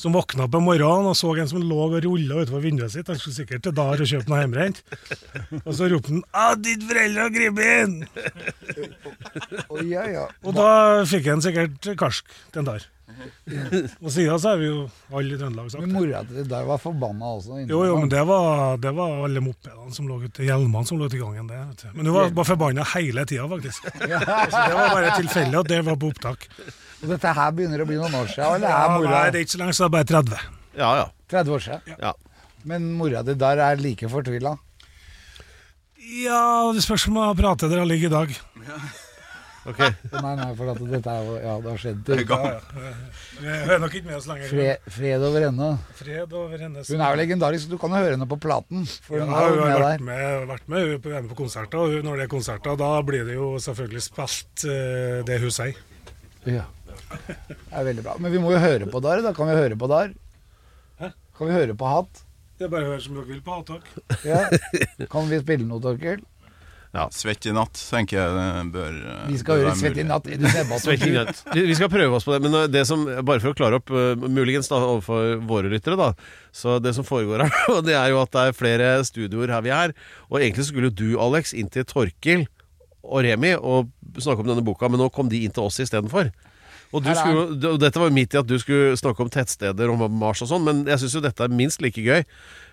[0.00, 3.08] Som våkna på morgenen og så en som lå og rulla utenfor vinduet sitt.
[3.08, 4.82] Han skulle sikkert til Dar og kjøpe noe hjemmebrent.
[5.64, 8.06] Og så ropte han 'Å, ditt foreldre har grepet inn!'
[9.92, 10.26] Ja, ja.
[10.42, 12.88] Og da fikk han sikkert karsk til en Dar.
[14.02, 14.78] Og siden så er vi jo
[15.12, 17.58] alle i Trøndelag sagt Men mora til Darr var forbanna også.
[17.68, 21.10] Jo, jo, men det var, det var alle mopedene som lå ute, hjelmene som lå
[21.10, 21.50] ute i gangen.
[21.50, 21.92] Det.
[21.92, 23.84] Men hun var, var forbanna hele tida, faktisk.
[24.52, 26.48] Så det var bare tilfeldig at det var på opptak.
[27.02, 29.46] Dette her begynner å bli noen år siden, eller Ja, er mora nei, det er
[29.46, 30.50] ikke så lenge, så det er bare 30.
[30.78, 31.06] Ja, ja.
[31.34, 31.96] 30 år siden?
[31.98, 32.12] Ja.
[32.68, 34.56] Men mora di der er like fortvila.
[36.22, 36.42] Ja,
[36.74, 38.36] det spørs om hun prater dere ligger i dag.
[38.66, 38.82] Ja.
[39.62, 39.78] Ok.
[39.78, 42.22] Nei, nei, for at dette er jo Ja, det har skjedd ting.
[42.26, 42.94] Ja, ja.
[43.38, 44.50] Vi er nok ikke med oss lenger.
[44.50, 45.68] Fred, fred over henne.
[46.00, 48.82] Fred over henne Hun er jo legendarisk, du kan jo høre henne på platen.
[49.06, 51.78] For hun ja, har jo med vært med, vært med hun er med på konserter,
[51.78, 55.78] og når det er konserter, da blir det jo selvfølgelig spilt eh, det hun sier.
[56.50, 56.66] Ja.
[57.28, 58.18] Det er veldig bra.
[58.20, 59.22] Men vi må jo høre på der.
[59.24, 60.12] Da kan vi høre på der.
[61.00, 61.12] Hæ?
[61.38, 62.24] Kan vi høre på Hatt?
[62.58, 63.88] Det er bare å høre som dere vil på Hatak.
[64.28, 64.44] Ja.
[65.10, 66.20] Kan vi spille noe, Torkel?
[66.92, 67.06] Ja.
[67.10, 70.26] Svett i natt, tenker jeg bør eh, Vi skal høre Svett i natt.
[70.28, 71.40] Du ser bare Svett i natt.
[71.56, 73.90] Vi skal prøve oss på det, men uh, det som, bare for å klare opp,
[74.22, 76.10] muligens da, overfor våre lyttere, da.
[76.52, 79.72] Så det som foregår her, det er jo at det er flere studioer her vi
[79.72, 79.96] er.
[80.28, 82.44] Og egentlig skulle jo du, Alex, inn til Torkil
[83.02, 83.88] og Remi og
[84.20, 86.28] snakke om denne boka, men nå kom de inn til oss istedenfor.
[86.92, 90.02] Og du skulle, dette var jo midt i at du skulle snakke om tettsteder og
[90.12, 92.24] Mars og sånn, men jeg syns jo dette er minst like gøy.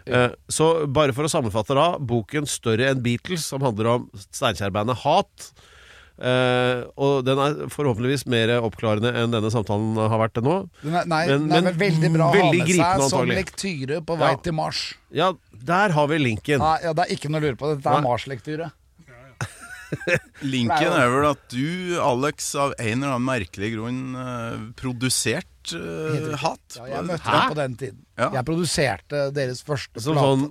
[0.09, 5.05] Eh, så bare for å sammenfatte da, boken 'Større enn Beatles', som handler om Steinkjer-bandet
[5.05, 5.51] Hat.
[6.19, 10.55] Uh, og den er forhåpentligvis mer oppklarende enn denne samtalen har vært nå.
[10.83, 13.37] Den er, nei, Men- nei, men veldig bra å ha med seg som antagelig.
[13.39, 14.35] lektyre på vei Ja.
[14.35, 14.81] til Mars.
[15.13, 15.31] Ja,
[15.63, 16.59] der har vi linken.
[16.59, 17.71] Nei, ja, det er ikke noe å lure på.
[17.73, 18.71] Dette er Mars-lektyre.
[20.53, 26.29] Linken er vel at du, Alex, av en eller annen merkelig grunn uh, produsert uh,
[26.43, 26.77] hat.
[26.77, 28.01] Ja, jeg møtte deg på den tiden.
[28.19, 28.31] Ja.
[28.39, 30.29] Jeg produserte deres første Som plate.
[30.29, 30.47] sånn,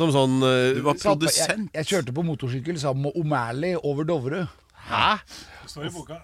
[0.00, 1.68] som sånn uh, Du var produsent.
[1.70, 4.44] Jeg, jeg kjørte på motorsykkel sammen med O'Malley over Dovre.
[4.88, 5.18] Hæ?
[5.62, 6.20] Det står i boka.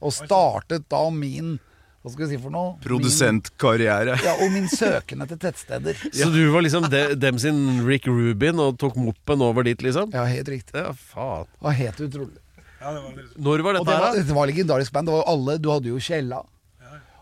[0.00, 1.56] Og startet da min
[2.02, 2.72] Hva skal vi si for noe?
[2.82, 4.16] Produsentkarriere.
[4.18, 5.98] Min, ja, og min søken etter tettsteder.
[6.18, 10.10] Så du var liksom de, dem sin Rick Rubin og tok moppen over dit, liksom?
[10.14, 10.74] Ja, helt riktig.
[10.74, 11.46] Ja, faen.
[11.52, 12.40] Det var helt utrolig.
[12.82, 14.18] Ja, det var Når var dette det var, her, da?
[14.18, 15.06] dette var legendarisk band.
[15.06, 16.42] Det var jo alle, Du hadde jo Kjella.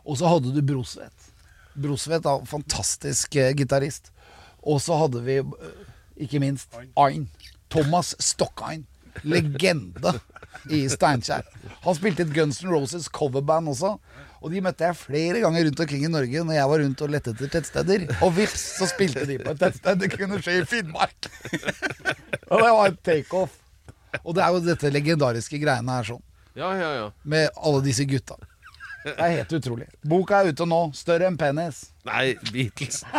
[0.08, 1.28] Og så hadde du Brosvedt.
[1.76, 4.08] Brosvedt, da, fantastisk eh, gitarist.
[4.64, 5.76] Og så hadde vi, eh,
[6.24, 7.28] ikke minst, Ain.
[7.70, 8.86] Thomas Stokkein.
[9.28, 10.16] Legende
[10.72, 11.44] i Steinkjer.
[11.84, 13.98] Han spilte et Guns N' Roses coverband også.
[14.40, 17.10] Og de møtte jeg flere ganger rundt omkring i Norge når jeg var rundt og
[17.12, 18.00] lette etter tettsteder.
[18.24, 19.94] Og vips, så spilte de på et tettsted.
[20.00, 21.18] Det kunne skje i Finnmark.
[22.48, 23.52] og det var et takeoff.
[24.24, 26.22] Og det er jo dette legendariske greiene her sånn
[26.58, 27.04] Ja, ja, ja.
[27.22, 28.34] med alle disse gutta.
[29.04, 29.86] Det er helt utrolig.
[30.04, 30.80] Boka er ute nå.
[30.98, 31.76] Større enn penis.
[32.04, 32.98] Nei, Beatles.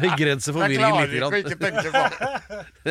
[0.00, 1.12] Begrense forvirringen litt.
[1.12, 2.12] Jeg klarer ikke tenke sånn.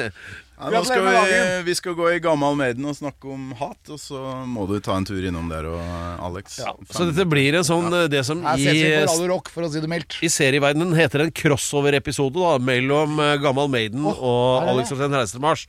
[0.55, 3.99] Ja, nå skal vi, vi skal gå i Gammal Maiden og snakke om hat, og
[3.99, 5.81] så må du ta en tur innom der og
[6.23, 6.61] Alex.
[6.95, 9.67] Så dette blir en sånn Det som Her i, ses vi på Radio Rock, for
[9.67, 10.15] å si det mildt.
[10.23, 14.95] i serieverdenen heter en crossover-episode da mellom eh, Gammal Maiden oh, og Alex?
[14.95, 15.65] Rosén Reiser til Mars.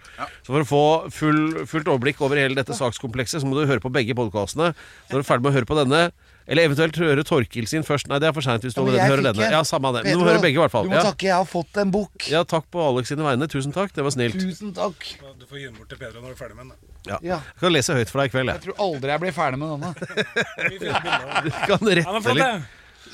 [0.47, 0.85] Så for å få
[1.19, 4.71] full, fullt overblikk over hele dette sakskomplekset, så må du høre på begge podkastene.
[5.11, 6.05] Når du er ferdig med å høre på denne,
[6.49, 8.09] eller eventuelt høre Torkil sin først.
[8.09, 9.51] Nei, det er for seint hvis du allerede hører denne.
[9.51, 10.05] Ja, samme det.
[10.05, 10.85] Men du må høre begge, i hvert fall.
[10.85, 11.03] Du må Ja.
[11.11, 12.29] takke, jeg har fått en bok.
[12.31, 13.49] ja, takk på Alex sine vegne.
[13.49, 13.93] Tusen takk.
[13.93, 14.35] Det var snilt.
[14.39, 14.95] Tusen takk.
[15.39, 16.73] Du får gi den bort til Pedro når du er ferdig med den.
[17.07, 17.19] Ja.
[17.23, 17.37] Ja.
[17.55, 18.63] Jeg kan lese høyt for deg i kveld, Jeg jeg.
[18.65, 19.95] tror aldri jeg blir ferdig med denne.
[21.45, 22.45] Du kan rette litt.
[22.45, 22.63] det.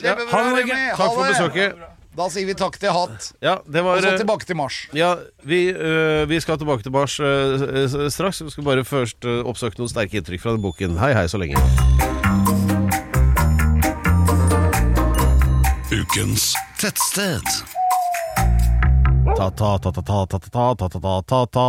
[0.03, 0.79] Kjempebra, Ha det, Remi.
[0.97, 1.83] Takk for besøket.
[2.17, 3.33] Da sier vi takk til Hatt.
[3.41, 4.87] Ja, det Og så eh, tilbake til Mars.
[4.93, 5.15] Ja,
[5.45, 8.43] vi, øh, vi skal tilbake til Mars øh, straks.
[8.45, 10.99] Vi skal bare først øh, oppsøke noen sterke inntrykk fra den boken.
[11.01, 11.57] Hei, hei, så lenge.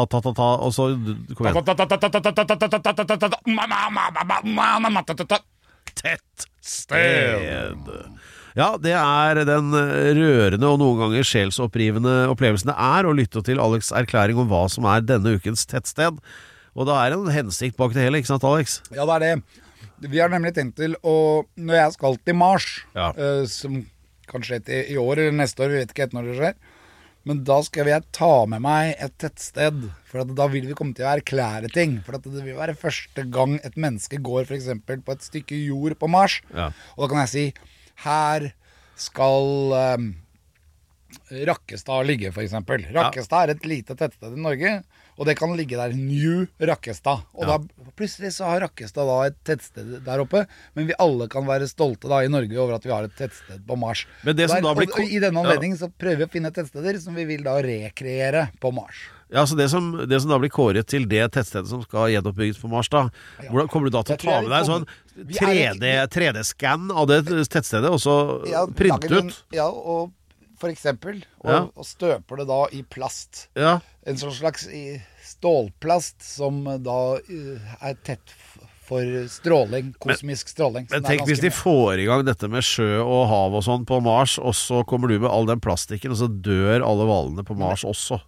[0.09, 0.87] Ta, ta, og så
[1.37, 1.59] Kom igjen.
[5.93, 7.13] Tettsted.
[8.57, 13.61] Ja, det er den rørende og noen ganger sjelsopprivende opplevelsen det er å lytte til
[13.61, 16.17] Alex' erklæring om hva som er denne ukens tettsted.
[16.73, 18.79] Og det er en hensikt bak det hele, ikke sant, Alex?
[18.93, 19.61] Ja, det er det.
[20.09, 22.65] Vi har nemlig tenkt til å Når jeg skal til Mars,
[22.97, 23.13] Ja.
[23.15, 23.85] uh, som
[24.33, 26.57] kan skje til i år eller neste år, vi vet ikke helt når det skjer,
[27.29, 29.85] men da skal jeg ta med meg et tettsted.
[30.09, 31.95] For at da vil vi komme til å erklære ting.
[32.03, 34.67] For at det vil være første gang et menneske går f.eks.
[34.83, 36.41] på et stykke jord på Mars.
[36.51, 36.71] Ja.
[36.97, 37.45] Og da kan jeg si
[38.03, 38.49] her
[38.99, 40.09] skal um,
[41.47, 42.57] Rakkestad ligge, f.eks.
[42.91, 44.75] Rakkestad er et lite tettsted i Norge,
[45.17, 47.23] og det kan ligge der New Rakkestad.
[47.33, 47.57] Og Ja.
[47.57, 50.45] da plutselig så har Rakkestad da et tettsted der oppe,
[50.75, 53.65] men vi alle kan være stolte da i Norge over at vi har et tettsted
[53.67, 54.05] på Mars.
[54.23, 55.49] Men det som da blir og, og I denne Ja.
[55.49, 58.95] anledning så prøver vi å finne tettsteder som vi vil da rekreere på Mars.
[59.33, 62.59] Ja, så det som, det som da blir kåret til det tettstedet som skal gjenoppbygges
[62.61, 63.09] på Mars, da
[63.49, 66.91] hvordan Kommer du da til å ta med deg sånn komme- Vi er 3D 3D-skann
[66.91, 69.43] av det tettstedet, og så Ja, printe ut?
[69.51, 70.11] Ja, og
[70.59, 71.23] for eksempel.
[71.43, 71.59] Og, Ja.
[71.75, 73.47] og støper det da i plast.
[73.55, 73.79] Ja.
[74.09, 74.67] En sånn slags
[75.23, 78.33] stålplast som da eh, er tett
[78.83, 80.89] for stråling, kosmisk stråling.
[80.91, 84.01] Men tenk hvis de får i gang dette med sjø og hav og sånn på
[84.03, 87.55] Mars, og så kommer du med all den plastikken, og så dør alle hvalene på
[87.59, 88.19] Mars også.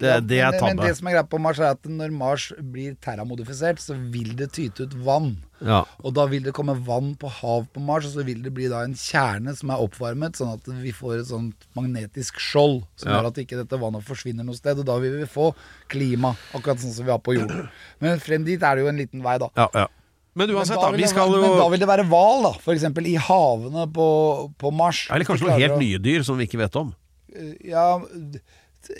[0.00, 2.10] Det, Ja, det er men, men det som er greit på Mars, er at når
[2.16, 5.34] Mars blir terramodifisert, så vil det tyte ut vann.
[5.60, 5.82] Ja.
[6.02, 8.70] Og da vil det komme vann på hav på Mars, og så vil det bli
[8.72, 13.12] da en kjerne som er oppvarmet, sånn at vi får et sånt magnetisk skjold som
[13.12, 13.20] Ja.
[13.20, 14.80] gjør at ikke dette vannet forsvinner noe sted.
[14.80, 15.52] Og da vil vi få
[15.92, 17.68] klima, akkurat sånn som vi har på jorden.
[18.00, 19.50] Men frem dit er det jo en liten vei, da.
[19.60, 19.86] Ja, ja.
[20.34, 22.52] Men uansett, da, Vi skal jo men da vil det være hval, da.
[22.72, 24.08] Eksempel i havene på,
[24.56, 25.04] på Mars.
[25.12, 26.94] Eller kanskje noen helt nye dyr som vi ikke vet om.
[27.64, 28.00] Ja,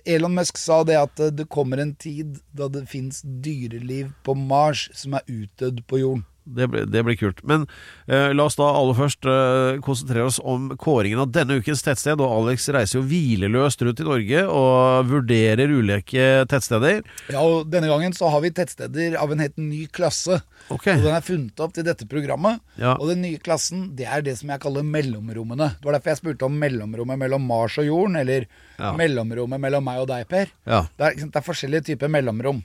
[0.07, 4.89] Elon Musk sa det at det kommer en tid da det fins dyreliv på Mars
[4.95, 6.27] som er utdødd på jorden.
[6.45, 7.43] Det blir, det blir kult.
[7.47, 7.67] Men
[8.11, 12.19] eh, la oss da aller først eh, konsentrere oss om kåringen av denne ukens tettsted.
[12.21, 17.03] Og Alex reiser jo hvileløst rundt i Norge og vurderer ulike tettsteder.
[17.31, 20.41] Ja, og Denne gangen så har vi tettsteder av en helt ny klasse.
[20.73, 20.99] Okay.
[20.99, 22.59] Og Den er funnet opp til dette programmet.
[22.81, 22.97] Ja.
[22.99, 25.73] Og den nye klassen det er det som jeg kaller mellomrommene.
[25.79, 28.49] Det var derfor jeg spurte om mellomrommet mellom Mars og jorden, eller
[28.83, 28.93] Ja.
[28.99, 30.49] mellomrommet mellom meg og deg, Per.
[30.67, 30.83] Ja.
[30.99, 32.65] Det er, det er forskjellige typer mellomrom.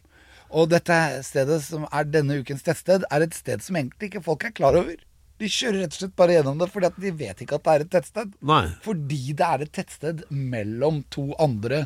[0.56, 0.96] Og dette
[1.28, 4.78] stedet som er denne ukens tettsted, er et sted som egentlig ikke folk er klar
[4.80, 4.96] over.
[5.38, 7.74] De kjører rett og slett bare gjennom det fordi at de vet ikke at det
[7.74, 8.32] er et tettsted.
[8.50, 8.64] Nei.
[8.86, 11.84] Fordi det er et tettsted mellom to andre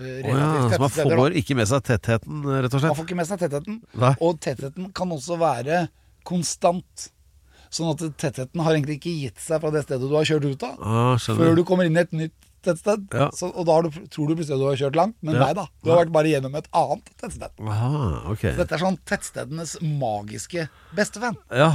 [0.00, 2.92] Å ja, så man får ikke med seg tettheten, rett og slett?
[2.92, 3.80] Man får ikke med seg tettheten.
[4.00, 4.12] Nei.
[4.24, 5.80] Og tettheten kan også være
[6.28, 7.10] konstant.
[7.70, 10.64] Sånn at tettheten har egentlig ikke gitt seg fra det stedet du har kjørt ut
[10.66, 10.78] av.
[10.80, 13.06] Ah, Før du kommer inn i et nytt tettsted.
[13.14, 13.28] Ja.
[13.36, 15.46] Så, og da har du, tror du plutselig du har kjørt langt, men Ja.
[15.46, 15.66] nei da.
[15.84, 17.50] Du har vært bare gjennom et annet tettsted.
[17.60, 18.44] Aha, ok.
[18.60, 21.36] Dette er sånn tettstedenes magiske bestevenn.
[21.50, 21.72] Ja.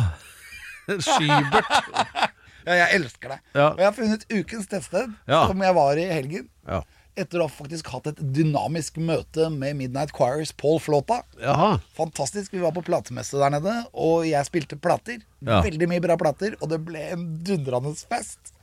[0.88, 1.72] Skybert.
[2.66, 3.36] Ja, jeg elsker det.
[3.54, 3.66] Ja.
[3.76, 6.48] Og jeg har funnet ukens tettsted, som jeg var i helgen.
[6.66, 6.80] Ja.
[7.14, 11.20] Etter å ha faktisk hatt et dynamisk møte med Midnight Choirs Paul Flåta.
[11.38, 11.76] Jaha.
[11.94, 12.56] Fantastisk.
[12.58, 15.22] Vi var på platemesse der nede, og jeg spilte plater.
[15.46, 15.60] Ja.
[15.62, 18.55] Veldig mye bra plater, og det ble en dundrende fest.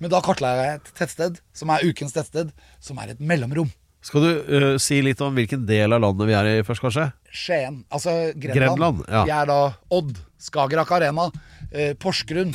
[0.00, 3.68] Men da kartla jeg et tettsted, som er ukens tettsted, som er et mellomrom.
[4.00, 7.10] Skal du eh, si litt om hvilken del av landet vi er i først, kanskje?
[7.28, 8.56] Skien, altså Grenland.
[8.80, 9.24] Grenland, ja.
[9.28, 9.58] Vi er da
[9.92, 11.26] Odd, Skagerrak Arena,
[11.68, 12.54] eh, Porsgrunn.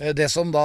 [0.00, 0.64] Eh, det som da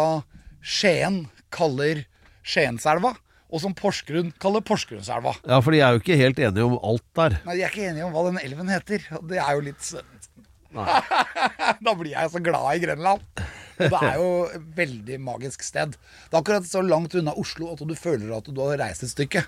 [0.64, 2.06] Skien kaller
[2.48, 3.12] Skienselva,
[3.54, 5.36] og som Porsgrunn kaller Porsgrunnselva.
[5.44, 7.36] Ja, for de er jo ikke helt enige om alt der.
[7.44, 9.04] Nei, De er ikke enige om hva den elven heter.
[9.20, 10.30] og Det er jo litt søtt.
[11.86, 13.44] da blir jeg så glad i Grenland.
[13.80, 15.96] Og det er jo et veldig magisk sted.
[15.98, 19.14] Det er akkurat så langt unna Oslo at du føler at du har reist et
[19.14, 19.46] stykke.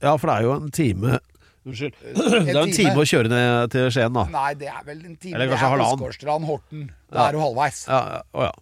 [0.00, 1.18] Ja, for det er jo en time
[1.68, 1.92] Unnskyld.
[2.16, 4.22] Det er jo en time å kjøre ned til Skien, da.
[4.32, 5.34] Nei, det er vel en time.
[5.36, 6.46] Eller kanskje er halvannen.
[6.48, 6.86] Horten.
[7.12, 7.82] Da er du halvveis.
[7.84, 8.54] Ja, ja, å ja.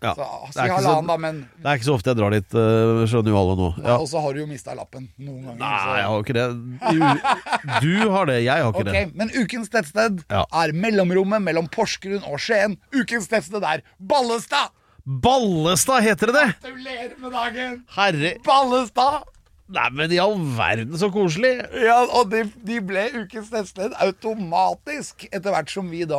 [0.00, 0.12] Ja.
[0.16, 2.18] Så Det, si er ikke halvannen, så, da, men det er ikke så ofte jeg
[2.20, 3.68] drar dit, uh, skjønner jo alle nå.
[3.84, 3.96] Ja.
[4.00, 5.58] Og så har du jo mista lappen noen ganger.
[5.60, 6.46] Nei, så- jeg har ikke det.
[6.80, 9.14] Du, du har det, jeg har ikke okay, det.
[9.20, 10.44] Men ukens tettsted Ja.
[10.62, 12.78] er mellomrommet mellom Porsgrunn og Skien.
[12.96, 14.72] Ukens tettsted er Ballestad!
[15.06, 16.48] Ballestad heter det det!
[16.62, 17.76] Gratulerer med dagen!
[17.96, 19.22] Herre Ballestad!
[19.70, 21.52] Nei, men i all verden, så koselig!
[21.84, 26.18] Ja, og de, de ble ukens tettsted automatisk etter hvert som vi da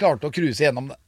[0.00, 0.98] klarte å cruise gjennom det.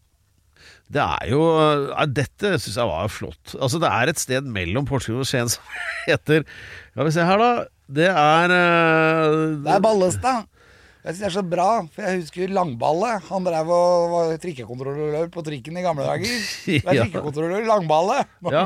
[0.93, 1.41] Det er jo
[1.89, 3.55] ja, Dette syns jeg var flott.
[3.57, 5.63] Altså, det er et sted mellom Porsgrunn og Skien som
[6.11, 6.45] heter
[6.93, 7.53] Skal vi se her, da.
[7.95, 10.51] Det er uh, Det er Ballestad.
[11.05, 13.09] Jeg synes det er så bra, for jeg husker Langballe.
[13.27, 16.31] Han drev og var trikkekontrollør på trikken i gamle dager.
[16.65, 18.23] Det er trikkekontrollør Langballe.
[18.49, 18.63] Ja.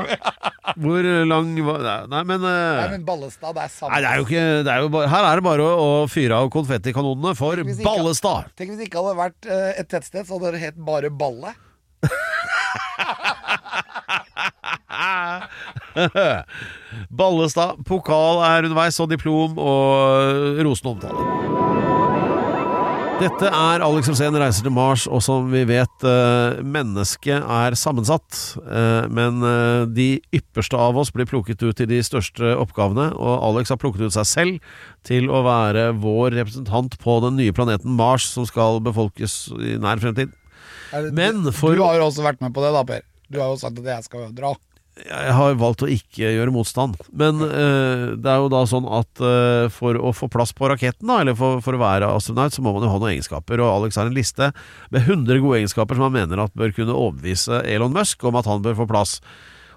[0.79, 3.91] Hvor lang var Nei, men, øh, Nei, men Ballestad, det er samme.
[3.91, 6.07] Nei, det er jo ikke det er jo bare, Her er det bare å, å
[6.07, 8.53] fyre av konfettikanonene for tenk ikke- Ballestad!
[8.55, 11.51] Tenk hvis det ikke hadde vært eh, et tettsted, så hadde det hett bare Balle.
[17.09, 17.75] Ballestad.
[17.87, 21.21] Pokal er underveis, og diplom og rosende omtale.
[23.19, 28.55] Dette er Alex Rosén reiser til Mars, og som vi vet, eh, mennesket er sammensatt.
[28.63, 33.43] Eh, men eh, de ypperste av oss blir plukket ut til de største oppgavene, og
[33.49, 34.71] Alex har plukket ut seg selv
[35.03, 39.99] til å være vår representant på den nye planeten Mars, som skal befolkes i nær
[39.99, 40.31] fremtid.
[40.91, 43.01] Det- Men for- Du har jo også vært med på det, da, Per.
[43.31, 44.55] Du har jo sagt at jeg skal dra.
[44.99, 46.97] Jeg har valgt å ikke gjøre motstand.
[47.15, 51.07] Men uh, det er jo da sånn at uh, for å få plass på raketten,
[51.07, 53.61] da, eller for, for å være astronaut, så må man jo ha noen egenskaper.
[53.63, 54.49] Og Alex har en liste
[54.91, 58.49] med 100 gode egenskaper som han mener at bør kunne overbevise Elon Musk om at
[58.49, 59.21] han bør få plass.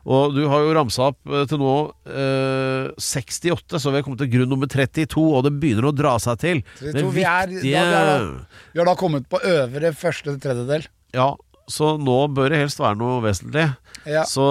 [0.03, 1.75] Og du har jo ramsa opp eh, til nå
[2.11, 6.17] eh, 68, så vi har kommet til grunn nummer 32, og det begynner å dra
[6.19, 6.65] seg til.
[6.81, 9.39] Så jeg Det tror vi er- da- vi er da- Vi har da kommet på
[9.39, 10.89] øvre første tredjedel.
[11.17, 11.33] Ja,
[11.71, 13.69] så nå bør det helst være noe vesentlig.
[14.09, 14.25] Ja.
[14.29, 14.45] Så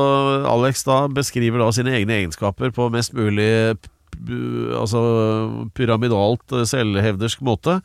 [0.47, 3.49] Alex da beskriver da sine egne egenskaper på mest mulig
[4.77, 5.01] altså
[5.73, 7.79] pyramidalt eh, selvhevdersk måte.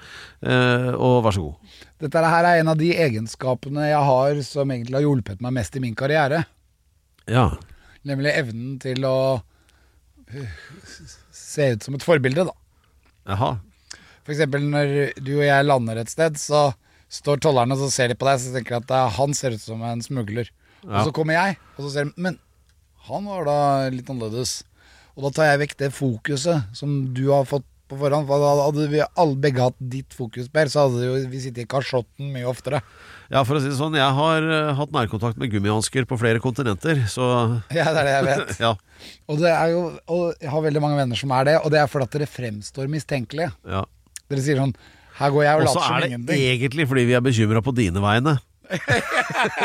[0.45, 1.77] Eh, og vær så god.
[2.05, 5.77] Dette her er en av de egenskapene jeg har som egentlig har hjulpet meg mest
[5.79, 6.45] i min karriere.
[7.31, 7.49] Ja.
[8.07, 9.17] Nemlig evnen til å
[11.33, 12.55] se ut som et forbilde, da.
[13.33, 13.57] Jaha.
[14.27, 16.69] For eksempel når du og jeg lander et sted, så
[17.13, 19.63] står tollerne og så ser de på deg, så tenker de at han ser ut
[19.63, 20.51] som en smugler.
[20.83, 21.01] Ja.
[21.01, 22.41] Og så kommer jeg, og så ser de Men
[23.07, 23.61] han var da
[23.95, 24.61] litt annerledes.
[25.17, 28.27] Og da tar jeg vekk det fokuset som du har fått på forhånd.
[28.29, 31.71] For hadde vi alle begge hatt ditt fokus, Per, så hadde jo vi sittet i
[31.71, 32.83] kasjotten mye oftere.
[33.31, 36.43] Ja, for å si det sånn, jeg har eh, hatt nærkontakt med gummihansker på flere
[36.43, 37.29] kontinenter, så
[37.77, 38.53] Ja, det er det jeg vet.
[38.67, 38.75] ja.
[39.27, 41.81] Og, det er jo, og jeg har veldig mange venner som er det, og det
[41.83, 43.53] er fordi at dere fremstår mistenkelige.
[43.71, 43.87] ja.
[44.27, 44.73] Dere sier sånn
[45.17, 48.03] Her går jeg og Og så er det egentlig fordi vi er bekymra på dine
[48.05, 48.37] vegne.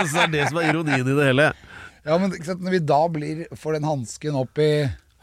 [0.08, 1.48] så det er det som er ironien i det hele.
[2.06, 4.70] Ja, men når vi da blir, får den hansken opp i,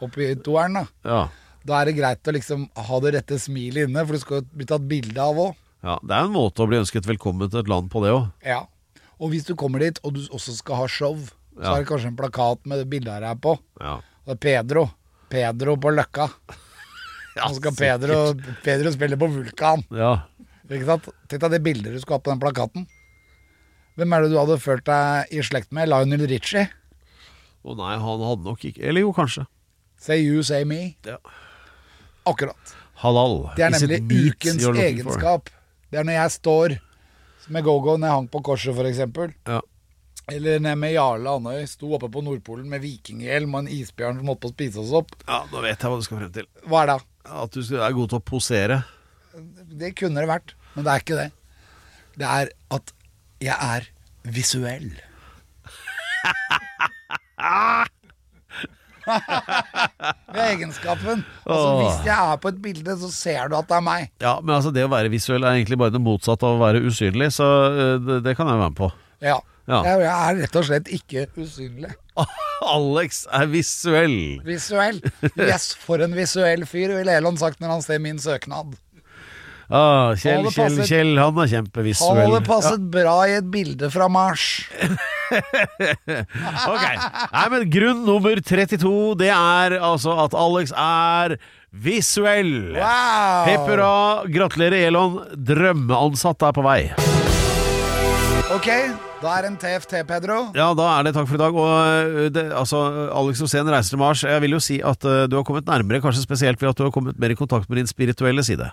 [0.03, 1.21] opp i toeren, da, Ja.
[1.67, 4.47] da er det greit å liksom ha det rette smilet inne, for du skal jo
[4.61, 5.55] bli tatt bilde av òg.
[5.83, 5.97] ja.
[6.03, 8.29] Det er en måte å bli ønsket velkommen til et land på, det òg.
[8.45, 8.61] Ja.
[9.19, 11.17] Og hvis du kommer dit, og du også skal ha show,
[11.57, 11.73] så Ja.
[11.75, 13.57] er det kanskje en plakat med det bildet her på.
[13.81, 13.97] Ja.
[14.25, 14.89] Det er Pedro.
[15.29, 16.29] Pedro på Løkka.
[17.37, 18.17] Nå skal Pedro,
[18.65, 19.85] Pedro spille på Vulkan.
[19.95, 20.15] ja.
[20.69, 21.07] Ikke sant?
[21.25, 22.83] Tenk deg det bildet du skulle ha på den plakaten.
[23.97, 25.89] Hvem er det du hadde følt deg i slekt med?
[25.89, 26.67] Lionel Richie?
[27.65, 29.47] Å nei, han hadde nok ikke Eller jo, kanskje.
[29.99, 30.93] Say you, say me.
[31.07, 31.17] Ja.
[32.29, 32.75] Akkurat.
[33.01, 33.49] Halal.
[33.57, 35.49] Det er nemlig ukens egenskap.
[35.49, 35.57] for?
[35.89, 36.77] Det er når jeg står
[37.49, 39.01] med go-go når jeg hang på korset, f.eks.
[39.49, 39.59] Ja.
[40.31, 44.29] Eller nede med Jarle Andøy, sto oppe på Nordpolen med vikinghjelm og en isbjørn som
[44.31, 45.15] holdt på å spise oss opp.
[45.27, 46.47] ja, nå vet jeg hva du skal frem til.
[46.69, 46.97] Hva er det?
[47.43, 48.79] At du er god til å posere.
[49.79, 51.29] Det kunne det vært, men det er ikke det.
[52.19, 52.93] Det er at
[53.45, 53.87] jeg er
[54.35, 54.89] visuell.
[59.09, 61.23] Er egenskapen.
[61.49, 64.09] Altså, hvis jeg er på et bilde, så ser du at det er meg.
[64.21, 66.83] Ja, men altså det å være visuell er egentlig bare det motsatte av å være
[66.85, 68.91] usynlig, så eh, det, det kan jeg være med på.
[69.25, 69.39] Ja.
[69.69, 69.79] Ja.
[69.85, 71.91] Jeg, er rett og slett ikke usynlig.
[72.75, 74.19] Alex er visuell.
[74.47, 74.99] Visuell.
[75.37, 78.73] Yes, for en visuell fyr, ville Elon sagt når han ser min søknad.
[79.69, 82.23] Ah, Kjell, passet, Kjell, Kjell, han er Han kjempevisuell.
[82.23, 84.47] hadde passet bra i et bilde fra Mars.
[85.29, 86.85] Ok,
[87.35, 91.35] Nei, men Grunn nummer 32 Det er altså at Alex er
[91.69, 92.73] visuell.
[92.73, 93.53] Wow!
[93.69, 93.93] Hurra.
[94.25, 95.19] Gratulerer, Elon.
[95.37, 96.81] Drømmeansatt er på vei.
[98.49, 98.65] Ok,
[99.21, 100.39] da er en TFT, Pedro.
[100.57, 101.53] Ja, da er det takk for i dag.
[101.53, 102.79] Og øh, det, altså,
[103.13, 104.23] Alex Rosén reiser til Mars.
[104.25, 106.87] Jeg vil jo si at uh, du har kommet nærmere, kanskje spesielt ved at du
[106.87, 108.71] har kommet mer i kontakt med din spirituelle side.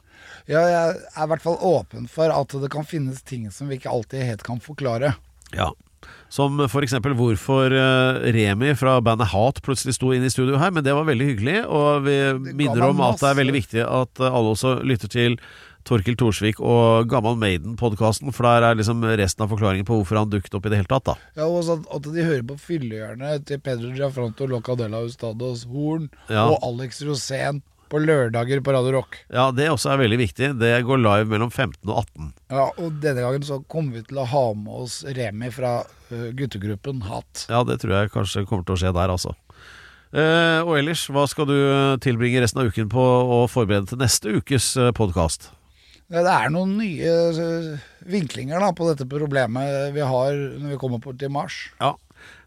[0.49, 3.77] Ja, jeg er i hvert fall åpen for at det kan finnes ting som vi
[3.77, 5.13] ikke alltid helt kan forklare.
[5.53, 5.69] Ja.
[6.33, 10.89] Som eksempel hvorfor øh, Remi fra bandet Hat plutselig sto inn i studio her, men
[10.89, 11.59] det var veldig hyggelig.
[11.69, 12.17] Og vi
[12.57, 15.37] minner om at det er veldig viktig at alle også lytter til
[15.87, 20.33] Torkil Thorsvik og Gammal Maiden-podkasten, for der er liksom resten av forklaringen på hvorfor han
[20.33, 21.15] dukket opp i det hele tatt, da.
[21.39, 26.49] Ja, og at, at de hører på fyllehjørnet til Pedro Giafranto, Locadella Ustados Horn Ja.
[26.51, 29.21] og Alex Rosén på lørdager på Radio Rock.
[29.31, 30.49] Ja, det også er veldig viktig.
[30.59, 32.33] Det går live mellom 15 og 18.
[32.51, 35.77] Ja, og denne gangen så kommer vi til å ha med oss Remi fra
[36.11, 37.45] guttegruppen Hat.
[37.47, 39.37] Ja, det tror jeg kanskje kommer til å skje der, altså.
[40.17, 41.55] Eh, og ellers, hva skal du
[42.03, 45.53] tilbringe resten av uken på å forberede til neste ukes podkast?
[46.07, 47.13] Det er noen nye
[48.07, 51.65] vinklinger da, på dette problemet vi har når vi kommer på til Mars.
[51.81, 51.95] Ja.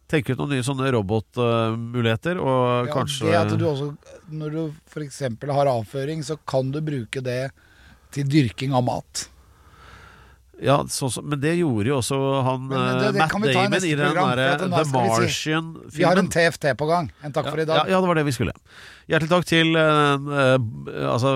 [0.09, 3.89] Tenke ut noen nye sånne robotmuligheter, og Ja, kanskje Det at du også,
[4.31, 5.19] når du f.eks.
[5.51, 7.51] har avføring, så kan du bruke det
[8.15, 9.27] til dyrking av mat.
[10.61, 13.95] Ja, så, men det gjorde jo også han Men det- eh, det Matt Damon i
[13.95, 15.69] den derre The Martian-filmen.
[15.95, 17.11] Vi har en TFT på gang.
[17.23, 17.89] En takk for i Ja, dag.
[17.89, 18.51] ja, det var det vi skulle.
[19.09, 20.59] Hjertelig takk til en uh,
[21.13, 21.31] altså,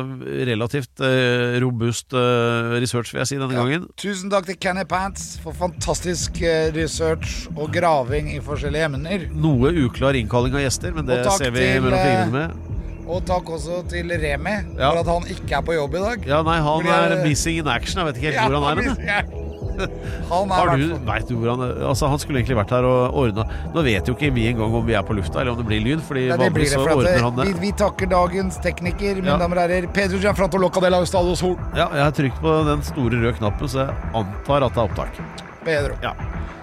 [0.51, 3.87] relativt uh, robust uh, research, vil jeg si, denne gangen.
[3.97, 6.37] Tusen takk til Kenny Pants for fantastisk
[6.75, 9.25] research og graving i forskjellige emner.
[9.33, 12.82] Noe uklar innkalling av gjester, men det ser vi mellom fingrene med.
[13.07, 14.91] Og takk også til Remi Ja.
[14.91, 16.27] for at han ikke er på jobb i dag.
[16.27, 17.99] Ja, nei, han Fordi er missing in action.
[18.05, 18.83] Jeg vet ikke helt Ja, hvor han er.
[18.83, 19.41] han
[20.29, 21.61] Han er Har du, vet du hvor han?
[21.89, 23.43] Altså, han skulle egentlig vært her og ordna
[23.73, 25.81] Nå vet jo ikke vi engang om vi er på lufta, eller om det blir
[25.81, 27.59] lyd, Fordi Nei, det blir det, for at vi, det.
[27.63, 29.37] vi takker dagens tekniker, mine Ja.
[29.41, 29.87] damer og herrer.
[29.91, 31.57] Pedro Gianfranto Locadella Ustados Horn.
[31.75, 34.87] Ja, jeg har trykt på den store røde knappen, så jeg antar at det er
[34.87, 35.19] opptak.
[35.65, 35.97] Pedro.
[36.03, 36.13] Ja.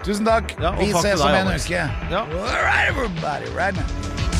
[0.04, 0.54] Tusen takk.
[0.62, 1.82] Ja, vi takk ses om en uke.
[2.14, 2.22] Ja.
[2.22, 4.39] All right, everybody, right now.